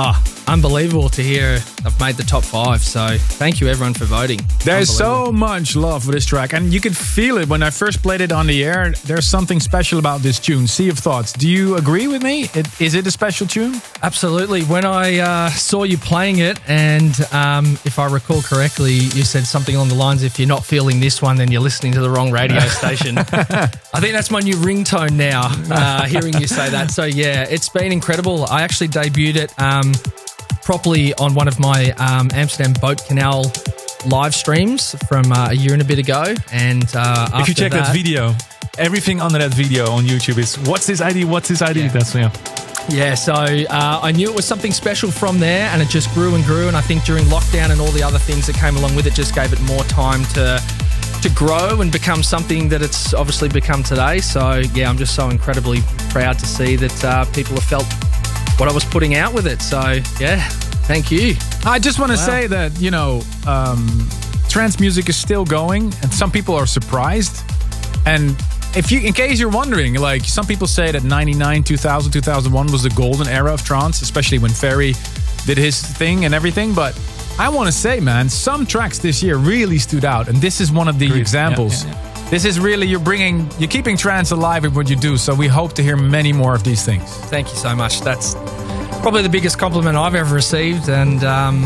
[0.00, 0.14] ah,
[0.48, 2.80] unbelievable to hear I've made the top five.
[2.80, 4.40] So thank you everyone for voting.
[4.64, 8.02] There's so much love for this track, and you could feel it when I first
[8.02, 8.92] played it on the air.
[9.04, 10.66] There's something special about this tune.
[10.66, 11.32] Sea of Thoughts.
[11.32, 12.44] Do you agree with me?
[12.54, 13.80] It, is it a special tune?
[14.02, 14.62] Absolutely.
[14.64, 19.44] When I uh, saw you playing it, and um, if I recall correctly, you said
[19.44, 22.10] something along the lines if you're not feeling this one, then you're listening to the
[22.10, 23.18] wrong radio station.
[23.18, 26.90] I think that's my new ringtone now, uh, hearing you say that.
[26.90, 28.46] So, yeah, it's been incredible.
[28.46, 29.92] I actually debuted it um,
[30.68, 33.50] properly on one of my um, Amsterdam Boat Canal
[34.04, 36.34] live streams from uh, a year and a bit ago.
[36.52, 38.34] And uh, if you check that, video,
[38.76, 41.24] everything under that video on YouTube is what's this ID?
[41.24, 41.88] What's this ID?
[41.88, 42.30] That's yeah.
[42.90, 46.34] Yeah, so uh, I knew it was something special from there, and it just grew
[46.34, 46.68] and grew.
[46.68, 49.14] And I think during lockdown and all the other things that came along with it,
[49.14, 50.62] just gave it more time to
[51.22, 54.18] to grow and become something that it's obviously become today.
[54.18, 55.80] So yeah, I'm just so incredibly
[56.10, 57.86] proud to see that uh, people have felt
[58.58, 59.62] what I was putting out with it.
[59.62, 59.80] So
[60.20, 60.46] yeah,
[60.86, 61.34] thank you.
[61.64, 62.26] I just want to Wow.
[62.26, 64.08] say that, you know, um,
[64.48, 67.42] trance music is still going, and some people are surprised.
[68.06, 68.36] And
[68.74, 72.82] if you, in case you're wondering, like some people say that 99, 2000, 2001 was
[72.82, 74.94] the golden era of trance, especially when Ferry
[75.46, 76.74] did his thing and everything.
[76.74, 76.98] But
[77.38, 80.72] I want to say, man, some tracks this year really stood out, and this is
[80.72, 81.84] one of the examples.
[81.84, 85.16] yeah, This is really you're bringing, you're keeping trance alive with what you do.
[85.16, 87.02] So we hope to hear many more of these things.
[87.30, 88.02] Thank you so much.
[88.02, 88.34] That's
[89.00, 91.62] probably the biggest compliment I've ever received, and um,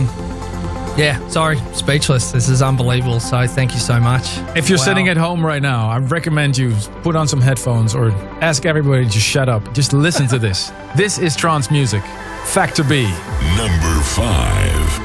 [0.96, 2.30] yeah, sorry, speechless.
[2.30, 3.18] This is unbelievable.
[3.18, 4.38] So thank you so much.
[4.56, 4.84] If you're Wow.
[4.84, 8.10] sitting at home right now, I recommend you put on some headphones or
[8.40, 9.74] ask everybody to shut up.
[9.74, 10.70] Just listen to this.
[10.96, 12.02] This is trance music.
[12.44, 13.04] Factor B.
[13.56, 15.01] Number five.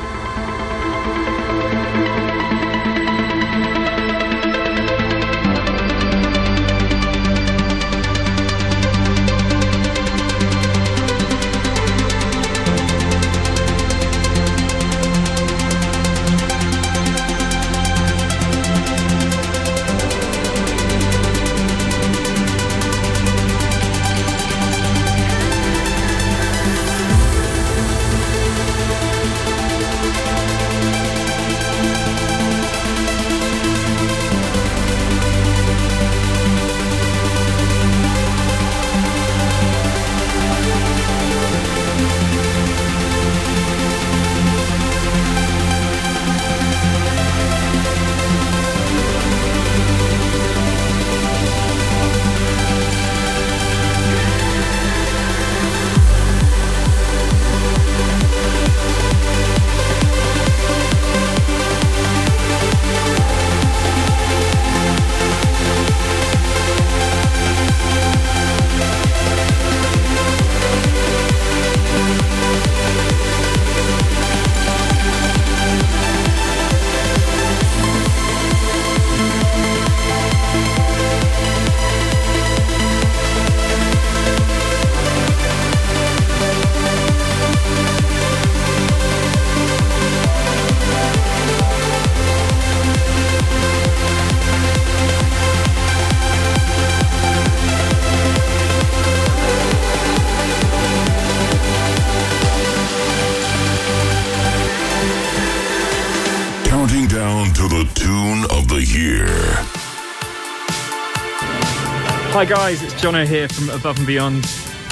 [112.37, 114.43] Hi guys, it's Jono here from Above and Beyond.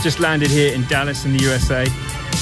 [0.02, 1.86] Just landed here in Dallas in the USA,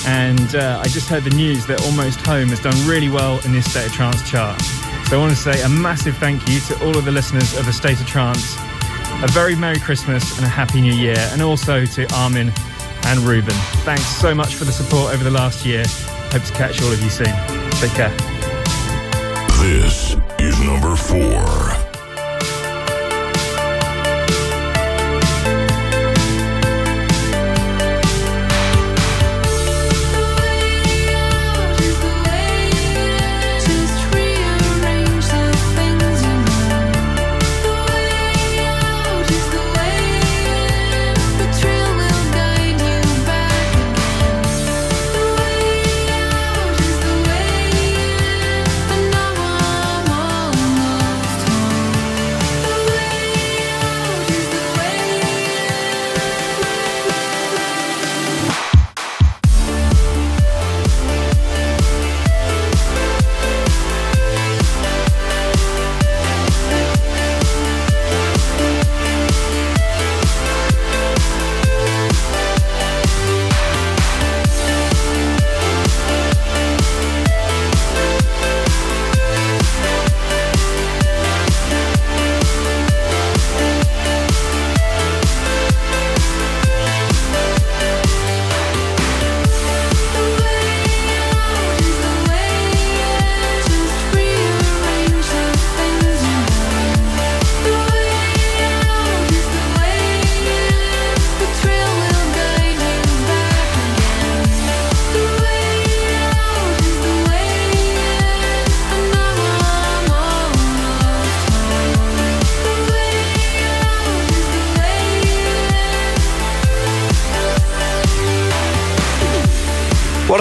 [0.08, 3.52] and uh, I just heard the news that Almost Home has done really well in
[3.52, 4.62] this State of Trance chart.
[4.62, 7.66] So I want to say a massive thank you to all of the listeners of
[7.66, 8.56] the State of Trance.
[9.22, 12.54] A very Merry Christmas and a Happy New Year, and also to Armin
[13.04, 13.56] and Ruben.
[13.84, 15.84] Thanks so much for the support over the last year.
[16.32, 17.26] Hope to catch all of you soon.
[17.72, 18.16] Take care.
[19.60, 21.83] This is number four.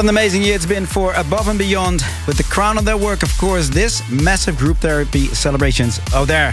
[0.02, 2.02] An amazing year it's been for Above and Beyond.
[2.26, 6.52] With the crown of their work, of course, this massive group therapy celebrations Oh, there,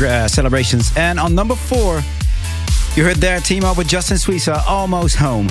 [0.00, 0.90] uh, celebrations.
[0.96, 2.00] And on number four,
[2.96, 5.50] you heard their team up with Justine Suissa, Almost Home.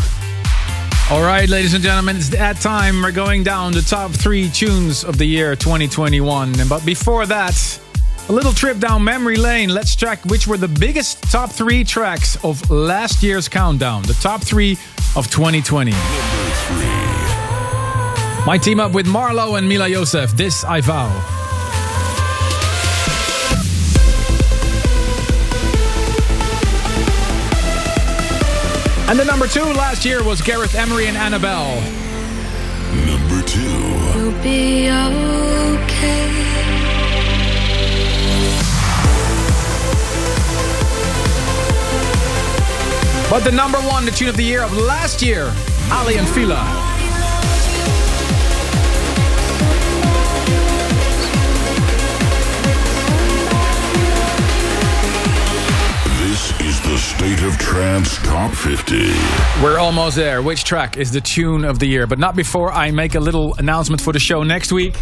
[1.12, 3.04] All right, ladies and gentlemen, it's that time.
[3.04, 6.60] We're going down the top three tunes of the year 2021.
[6.60, 7.80] And But before that,
[8.30, 9.70] a little trip down memory lane.
[9.70, 14.02] Let's check which were the biggest top three tracks of last year's countdown.
[14.02, 14.72] The top three
[15.16, 15.92] of 2020.
[18.48, 20.32] My team up with Marlo and Mila Josef.
[20.32, 21.10] This I vow.
[29.10, 31.76] And the number two last year was Gareth Emery and Annabelle.
[33.06, 33.60] Number two.
[34.15, 36.32] We'll be okay.
[43.30, 45.53] But the number one, the tune of the year of last year,
[45.91, 46.87] Aly and Fila.
[57.78, 59.12] Trance Top 50.
[59.62, 60.41] We're almost there.
[60.41, 62.08] Which track is the tune of the year?
[62.08, 64.95] But not before I make a little announcement for the show next week.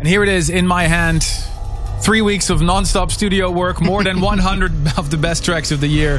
[0.00, 1.24] And here it is in my hand.
[2.02, 5.88] Three weeks of non-stop studio work, more than 100 of the best tracks of the
[5.88, 6.18] year.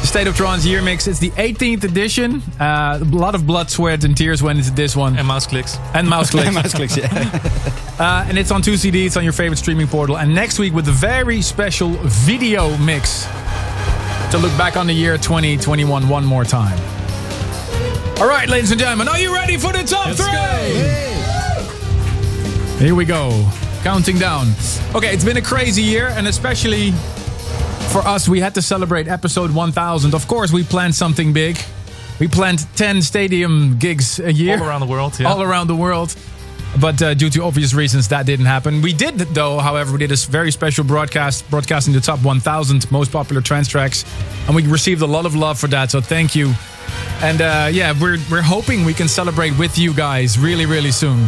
[0.00, 1.06] The State of Trance Year Mix.
[1.06, 2.42] It's the 18th edition.
[2.58, 5.16] Uh, a lot of blood, sweat, and tears went into this one.
[5.16, 5.76] And mouse clicks.
[5.94, 6.46] And mouse clicks.
[6.48, 7.06] and mouse clicks, yeah.
[8.00, 9.06] uh, and it's on 2CD.
[9.06, 10.18] It's on your favorite streaming portal.
[10.18, 13.28] And next week with a very special video mix
[14.30, 16.78] to look back on the year 2021 one more time.
[18.20, 20.28] All right, ladies and gentlemen, are you ready for the top Let's three?
[22.84, 23.48] Here we go.
[23.82, 24.48] Counting down.
[24.94, 26.92] Okay, it's been a crazy year, and especially
[27.90, 30.14] for us, we had to celebrate episode 1000.
[30.14, 31.58] Of course, we planned something big.
[32.20, 34.58] We planned 10 stadium gigs a year.
[34.58, 35.28] All around the world, yeah.
[35.28, 36.14] All around the world.
[36.80, 38.82] But uh, due to obvious reasons, that didn't happen.
[38.82, 43.10] We did, though, however, we did a very special broadcast, broadcasting the top 1000 most
[43.10, 44.04] popular trance tracks.
[44.46, 46.52] And we received a lot of love for that, so thank you.
[47.20, 51.26] And uh, yeah, we're, we're hoping we can celebrate with you guys really, really soon.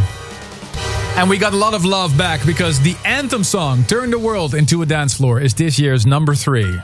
[1.16, 4.54] And we got a lot of love back because the anthem song, Turn the World
[4.54, 6.80] into a Dance Floor, is this year's number three.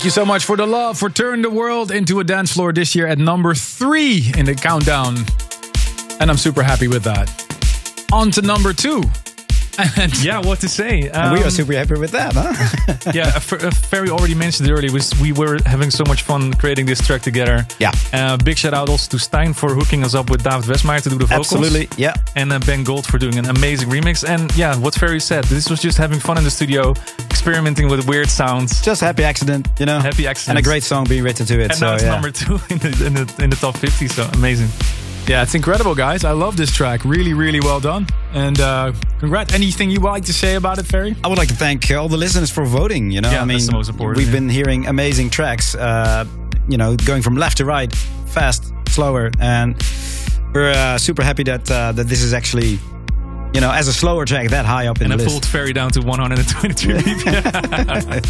[0.00, 2.72] Thank you so much for the love for Turn the World into a Dance Floor
[2.72, 5.14] this year at number three in the countdown.
[6.20, 7.28] And I'm super happy with that.
[8.10, 9.02] On to number two.
[9.96, 11.08] And yeah, what to say?
[11.08, 12.52] And we are Um, super happy with that, huh?
[13.14, 14.90] yeah, F- uh, Ferry already mentioned it earlier.
[15.20, 17.66] We were having so much fun creating this track together.
[17.78, 17.92] Yeah.
[18.12, 21.08] Uh, big shout out also to Stein for hooking us up with David Westmeyer to
[21.08, 21.52] do the vocals.
[21.52, 22.14] Absolutely, yeah.
[22.36, 24.24] And uh, Ben Gold for doing an amazing remix.
[24.28, 26.94] And yeah, what Ferry said, this was just having fun in the studio,
[27.30, 28.80] experimenting with weird sounds.
[28.82, 29.98] Just happy accident, you know.
[29.98, 30.58] Happy accident.
[30.58, 31.70] And a great song being written to it.
[31.70, 32.10] And so now it's yeah.
[32.10, 34.08] number two in the, in the in the top 50.
[34.08, 34.68] So amazing.
[35.30, 36.24] Yeah, it's incredible, guys.
[36.24, 37.04] I love this track.
[37.04, 38.08] Really, really well done.
[38.32, 39.54] And uh, congrats.
[39.54, 41.14] Anything you would like to say about it, Ferry?
[41.22, 43.12] I would like to thank all the listeners for voting.
[43.12, 44.32] You know, Yeah, I mean, that's the most important, we've yeah.
[44.32, 45.76] been hearing amazing tracks.
[45.76, 46.24] Uh,
[46.68, 47.94] you know, going from left to right,
[48.26, 49.76] fast, slower, and
[50.52, 52.80] we're uh, super happy that uh, that this is actually,
[53.54, 55.46] you know, as a slower track that high up in And I the pulled.
[55.46, 58.26] Ferry down to 123 BPM.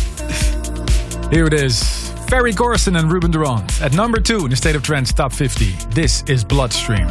[1.32, 2.12] Here it is.
[2.30, 5.32] Ferry Corsten and Ruben de Ronde at number two in the State of Trance Top
[5.32, 5.72] 50.
[5.90, 7.08] This is Bloodstream.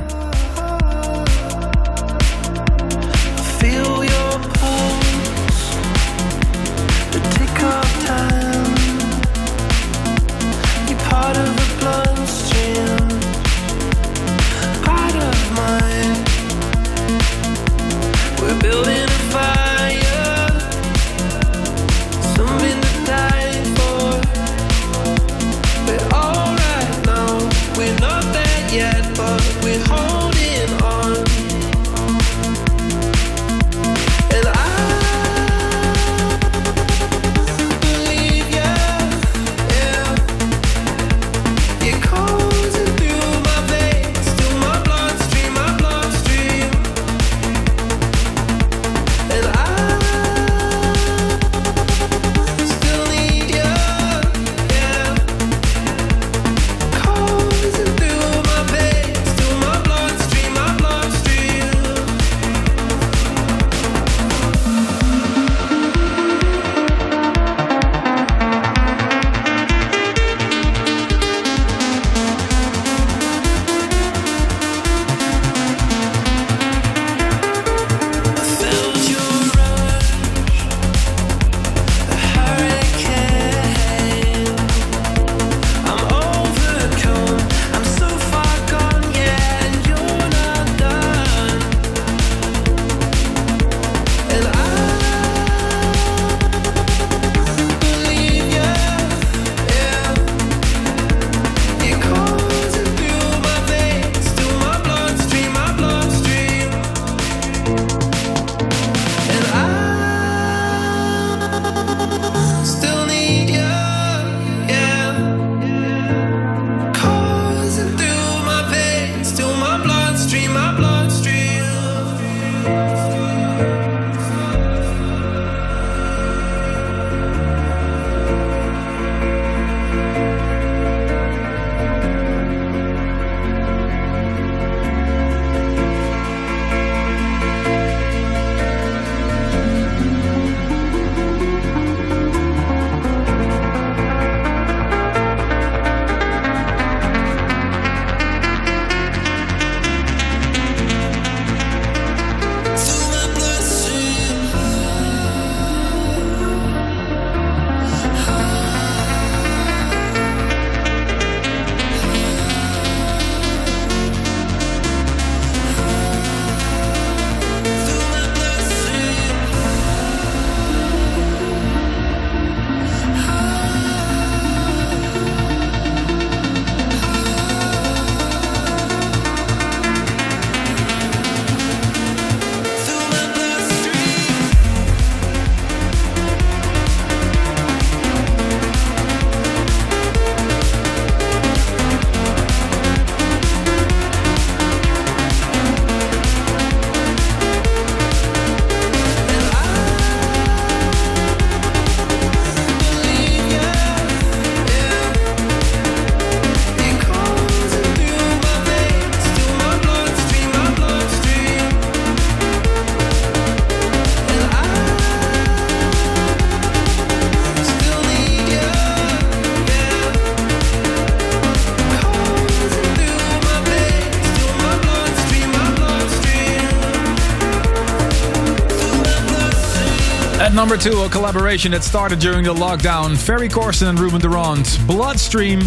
[230.69, 233.17] Number two, a collaboration that started during the lockdown.
[233.17, 235.61] Ferry Corsten and Ruben de Ronde, Bloodstream.
[235.61, 235.63] Uh,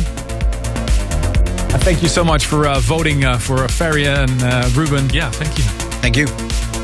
[1.79, 5.11] thank you so much for uh, voting uh, for Ferry and uh, Ruben.
[5.11, 5.65] Yeah, thank you.
[6.03, 6.27] Thank you.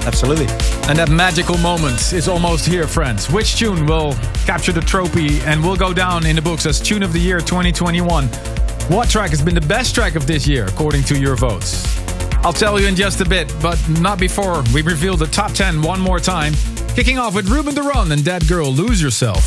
[0.05, 0.47] Absolutely.
[0.89, 3.31] And that magical moment is almost here, friends.
[3.31, 4.15] Which tune will
[4.45, 7.39] capture the trophy and will go down in the books as Tune of the Year
[7.39, 8.27] 2021?
[8.27, 11.87] What track has been the best track of this year, according to your votes?
[12.39, 15.83] I'll tell you in just a bit, but not before we reveal the top 10
[15.83, 16.55] one more time.
[16.99, 19.47] Kicking off with Ruben de Ronde and That Girl, Lose Yourself.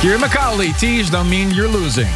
[0.00, 2.08] Ciaran McAuley, tease don't mean you're losing.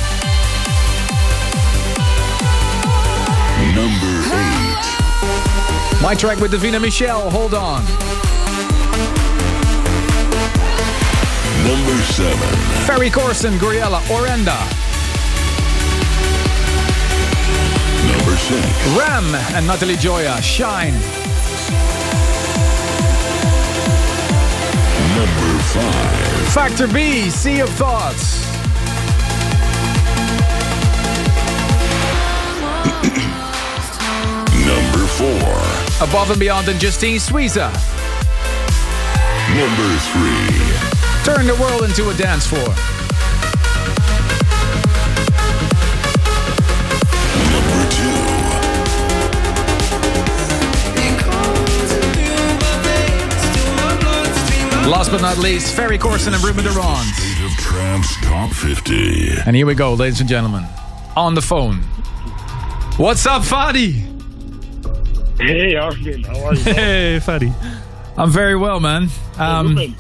[3.73, 6.03] Number eight.
[6.03, 7.85] My track with Davina Michelle, hold on.
[11.63, 12.87] Number seven.
[12.87, 14.76] Ferry Corsten, Gouryella, Orenda.
[18.49, 20.93] Ram and Natalie Gioia, Shine.
[25.17, 26.53] Number five.
[26.55, 28.47] Factor B, Sea of Thoughts.
[34.65, 36.07] Number four.
[36.09, 37.73] Above and Beyond and Justine Suissa.
[39.57, 41.25] Number three.
[41.25, 42.96] Turn the world into a dance floor.
[54.87, 57.09] Last but not least, Ferry Corsten and Ruben de Ronde.
[57.09, 59.31] State of Trance Top 50.
[59.45, 60.65] And here we go, ladies and gentlemen.
[61.17, 61.79] On the phone.
[62.97, 64.05] What's up, Fadi?
[65.41, 66.63] Hey, Armin, how are you?
[66.63, 67.53] Hey, Fadi.
[68.17, 69.09] I'm very well, man.
[69.39, 69.97] Um, Ruben.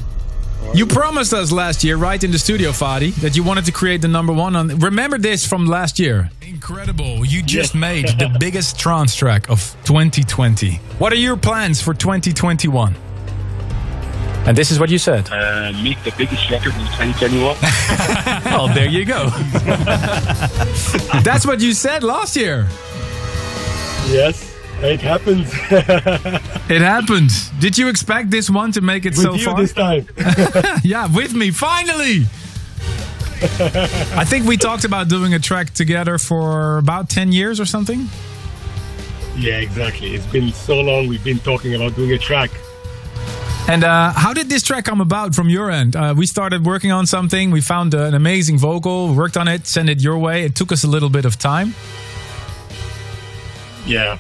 [0.73, 4.03] you promised us last year, right in the studio, Fadi, that you wanted to create
[4.03, 4.55] the number one.
[4.55, 6.31] On remember this from last year.
[6.43, 7.25] Incredible!
[7.27, 10.77] You just made the biggest trance track of 2020.
[10.99, 12.95] What are your plans for 2021?
[14.47, 15.29] And this is what you said.
[15.31, 17.57] Uh, make the biggest record in 2021.
[18.45, 19.27] well, there you go.
[21.25, 22.69] That's what you said last year.
[24.09, 25.51] yes, it happens.
[26.69, 27.31] It happened.
[27.61, 29.61] Did you expect this one to make it With so you far?
[29.61, 30.07] this time.
[30.83, 32.27] yeah, with me, finally.
[34.19, 38.09] I think we talked about doing a track together for about 10 years or something.
[39.37, 40.15] yeah, exactly.
[40.15, 42.51] It's been so long we've been talking about doing a track.
[43.69, 45.97] And uh, how did this track come about from your end?
[45.97, 47.51] Uh, we started working on something.
[47.51, 50.45] We found uh, an amazing vocal, worked on it, sent it your way.
[50.45, 51.75] It took us a little bit of time.
[53.85, 54.19] Yeah.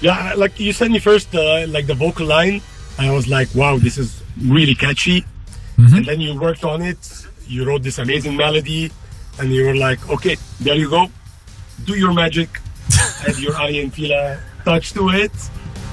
[0.00, 2.62] Yeah, like you sent me first, uh, like the vocal line.
[2.98, 5.24] I was like, wow, this is really catchy.
[5.76, 6.98] And then you worked on it.
[7.46, 8.90] You wrote this amazing melody.
[9.38, 11.10] And you were like, okay, there you go.
[11.84, 12.48] Do your magic.
[13.28, 15.32] Add your Aly and Fila touch to it.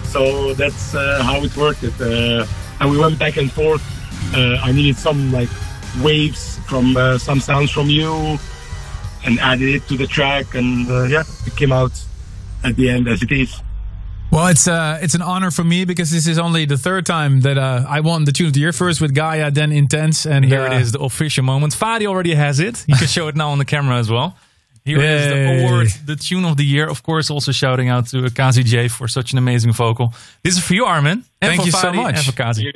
[0.03, 1.83] So that's uh, how it worked.
[1.83, 2.45] It, uh,
[2.79, 3.83] and we went back and forth.
[4.35, 5.49] Uh, I needed some like
[6.01, 8.37] waves from uh, some sounds from you
[9.25, 10.55] and added it to the track.
[10.55, 11.91] And uh, yeah, it came out
[12.63, 13.61] at the end as it is.
[14.31, 17.41] Well, it's uh, it's an honor for me because this is only the third time
[17.41, 18.71] that uh, I won the Tune of the Year.
[18.71, 21.73] First with Gaia, then Intense, and Here uh, it is, the official moment.
[21.73, 22.85] Fadi already has it.
[22.87, 24.37] You can show it now on the camera as well.
[24.85, 25.29] Here is Yay.
[25.29, 26.87] the award, the tune of the year.
[26.89, 30.13] Of course, also shouting out to Kazi J for such an amazing vocal.
[30.43, 31.23] This is for you, Armin.
[31.41, 32.15] And Thank for you so much.
[32.15, 32.73] And for Kazi.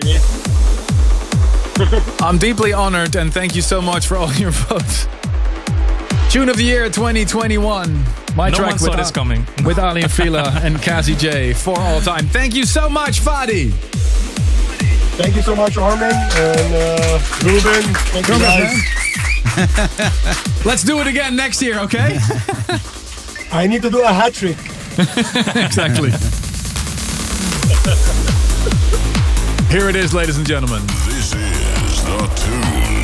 [2.21, 5.07] I'm deeply honored and thank you so much for all your votes.
[6.29, 8.03] Tune of the Year 2021.
[8.35, 9.45] My No track one saw with, this coming.
[9.65, 12.27] with Aly and Fila and Kazi J for all time.
[12.27, 13.71] Thank you so much, Fadi.
[15.15, 17.83] Thank you so much, Armin and uh, Ruben.
[18.11, 19.29] Thank you Come on, guys.
[20.65, 22.17] Let's do it again next year, okay?
[23.51, 24.57] I need to do a hat trick.
[25.55, 26.09] exactly.
[29.69, 30.81] Here it is, ladies and gentlemen.
[31.05, 33.02] This is the tune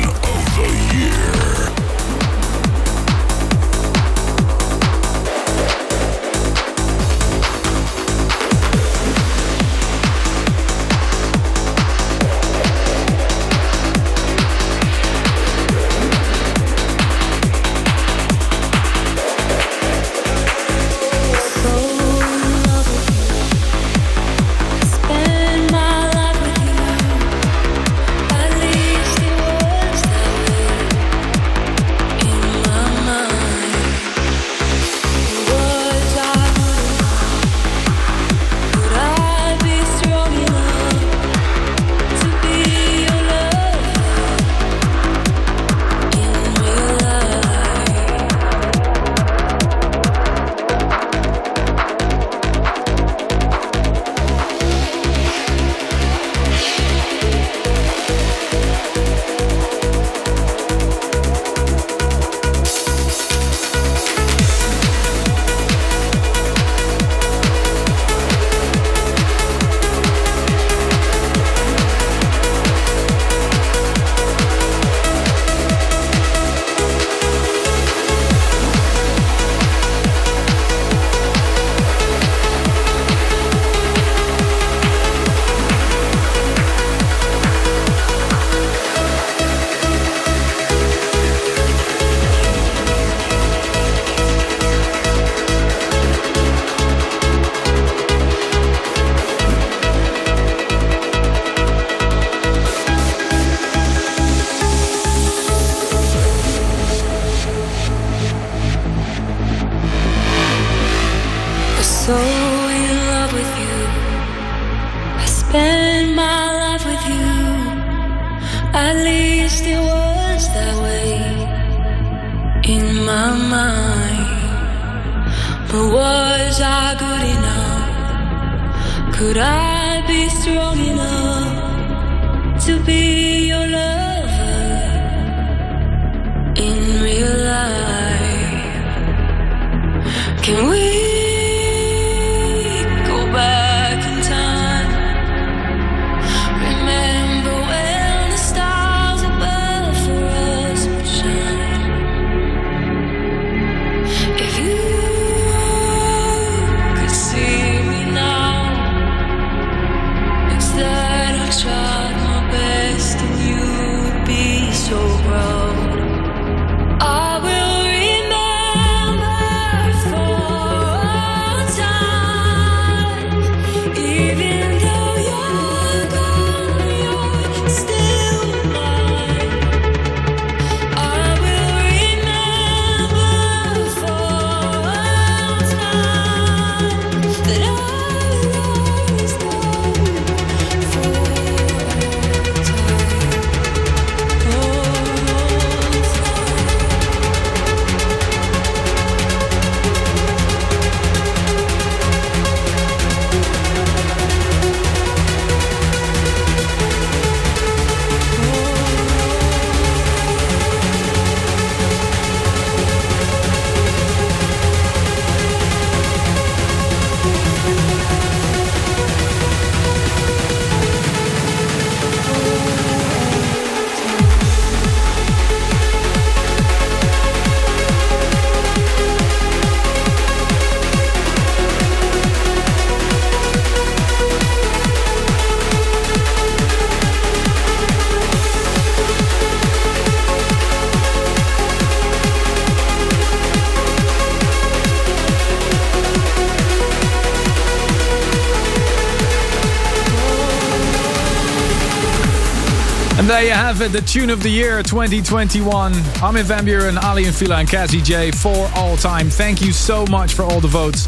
[253.80, 255.94] And there you have it, the tune of the year 2021.
[256.22, 259.30] Armin Van Buuren, Aly and Fila, and Kazi J for all time.
[259.30, 261.06] Thank you so much for all the votes.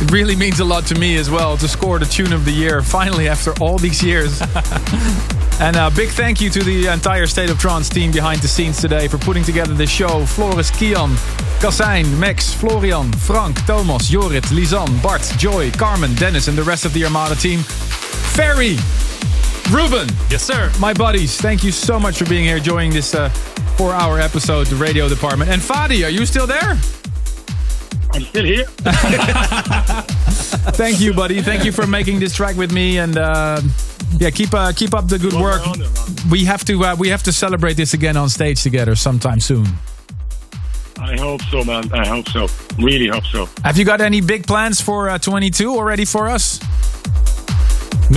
[0.00, 2.50] It really means a lot to me as well to score the tune of the
[2.50, 4.40] year finally after all these years.
[5.60, 8.80] and a big thank you to the entire State of Trance team behind the scenes
[8.80, 10.24] today for putting together this show.
[10.24, 11.10] Floris, Kian,
[11.60, 16.94] Kassijn, Max, Florian, Frank, Thomas, Jorrit, Lisanne, Bart, Joy, Carmen, Dennis, and the rest of
[16.94, 17.60] the Armada team.
[17.60, 18.76] Ferry,
[19.70, 20.08] Ruben.
[20.30, 20.70] Yes, sir.
[20.80, 23.28] My buddies, thank you so much for being here, joining this uh,
[23.76, 25.50] four hour episode, the radio department.
[25.50, 26.78] And Fadi, are you still there?
[28.12, 28.64] I'm still here.
[30.74, 31.42] Thank you, buddy.
[31.42, 33.60] Thank you for making this track with me, and uh,
[34.18, 35.62] yeah, keep uh, keep up the good work.
[36.30, 39.66] We have to uh, we have to celebrate this again on stage together sometime soon.
[40.98, 41.92] I hope so, man.
[41.92, 42.48] I hope so.
[42.78, 43.48] Really hope so.
[43.62, 46.57] Have you got any big plans for uh, 22 already for us?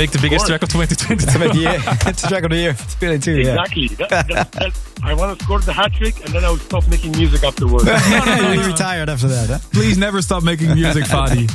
[0.02, 0.60] Make the biggest course.
[0.60, 1.62] track of 2020.
[1.62, 1.74] yeah,
[2.10, 2.72] it's the track of the year.
[2.72, 3.40] It's Billy too.
[3.40, 3.52] Yeah.
[3.52, 3.88] Exactly.
[4.10, 6.88] That, that, that, I want to score the hat trick, and then I will stop
[6.88, 7.86] making music afterwards.
[7.86, 9.60] you retired after that, huh?
[9.72, 11.48] Please never stop making music, Fadi.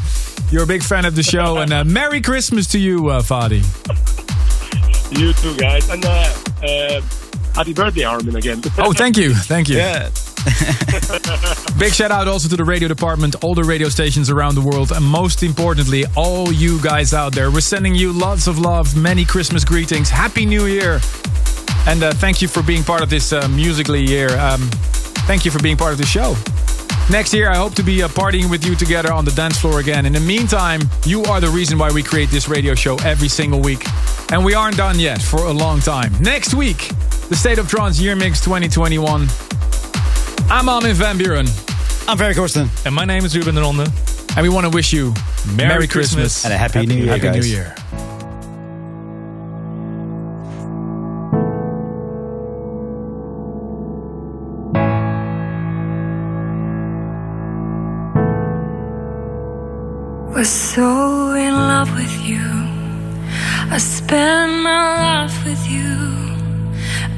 [0.53, 3.63] You're a big fan of the show, and uh, Merry Christmas to you, uh, Fadi.
[5.19, 6.09] you too, guys, and uh,
[6.63, 7.01] uh,
[7.53, 8.63] happy birthday, Armin, again.
[8.79, 9.79] Oh, thank you, thank you.
[9.79, 10.11] Yeah.
[11.79, 14.93] Big shout out also to the radio department, all the radio stations around the world,
[14.93, 17.51] and most importantly, all you guys out there.
[17.51, 21.01] We're sending you lots of love, many Christmas greetings, Happy New Year,
[21.87, 24.31] and uh, thank you for being part of this uh, musically year.
[24.39, 24.61] Um,
[25.27, 26.35] thank you for being part of the show.
[27.11, 29.81] Next year, I hope to be uh, partying with you together on the dance floor
[29.81, 30.07] again.
[30.07, 33.61] In the meantime, you are the reason why we create this radio show every single
[33.61, 33.85] week.
[34.33, 36.13] And we aren't done yet for a long time.
[36.21, 36.89] Next week,
[37.29, 39.29] the State of Trance Year Mix 2021.
[40.49, 41.49] I'm Armin Van Buuren.
[42.09, 42.69] I'm Ferry Corsten.
[42.87, 43.89] And my name is Ruben Ronde.
[44.37, 45.13] And we want to wish you
[45.57, 46.41] Merry, Merry Christmas.
[46.41, 46.45] Christmas.
[46.45, 47.45] And a happy, new year, Happy guys.
[47.45, 47.75] New Year.
[60.33, 62.47] was so in love with you.
[63.75, 65.97] I spent my life with you.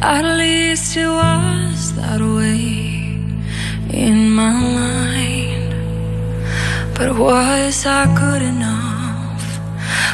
[0.00, 2.87] At least it was that way
[3.90, 5.74] in my mind.
[6.96, 9.60] But was I good enough?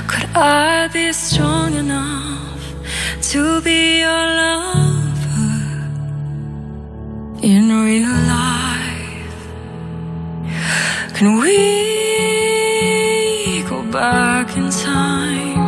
[0.07, 2.63] Could I be strong enough
[3.31, 5.61] to be your lover
[7.43, 9.35] in real life?
[11.15, 11.55] Can we
[13.69, 15.59] go back in time?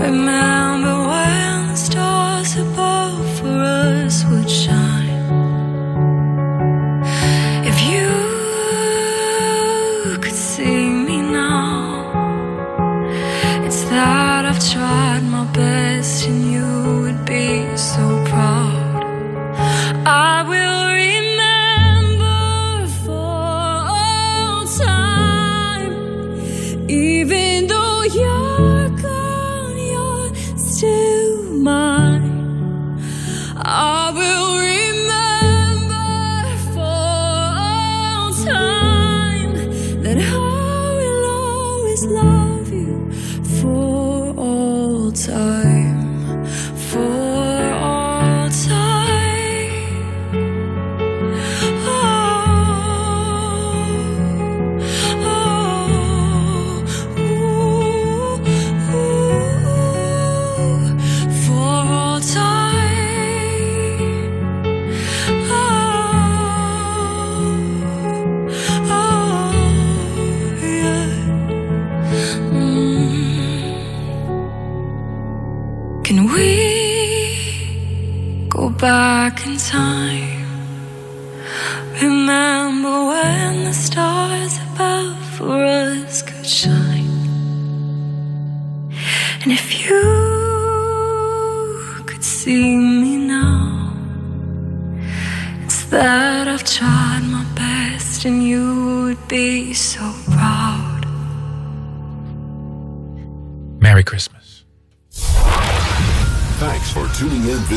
[0.00, 2.93] Remember when the stars above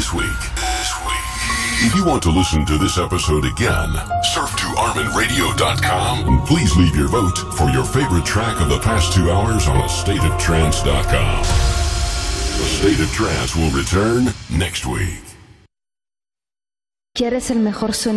[0.07, 0.39] this week.
[0.55, 1.87] This week.
[1.87, 3.91] If you want to listen to this episode again,
[4.33, 9.13] surf to ArminRadio.com and please leave your vote for your favorite track of the past
[9.13, 11.41] two hours on AstateOfTrance.com.
[11.41, 15.23] A State of Trance will return next week.
[17.13, 18.05] ¿Quieres el mejor sonido?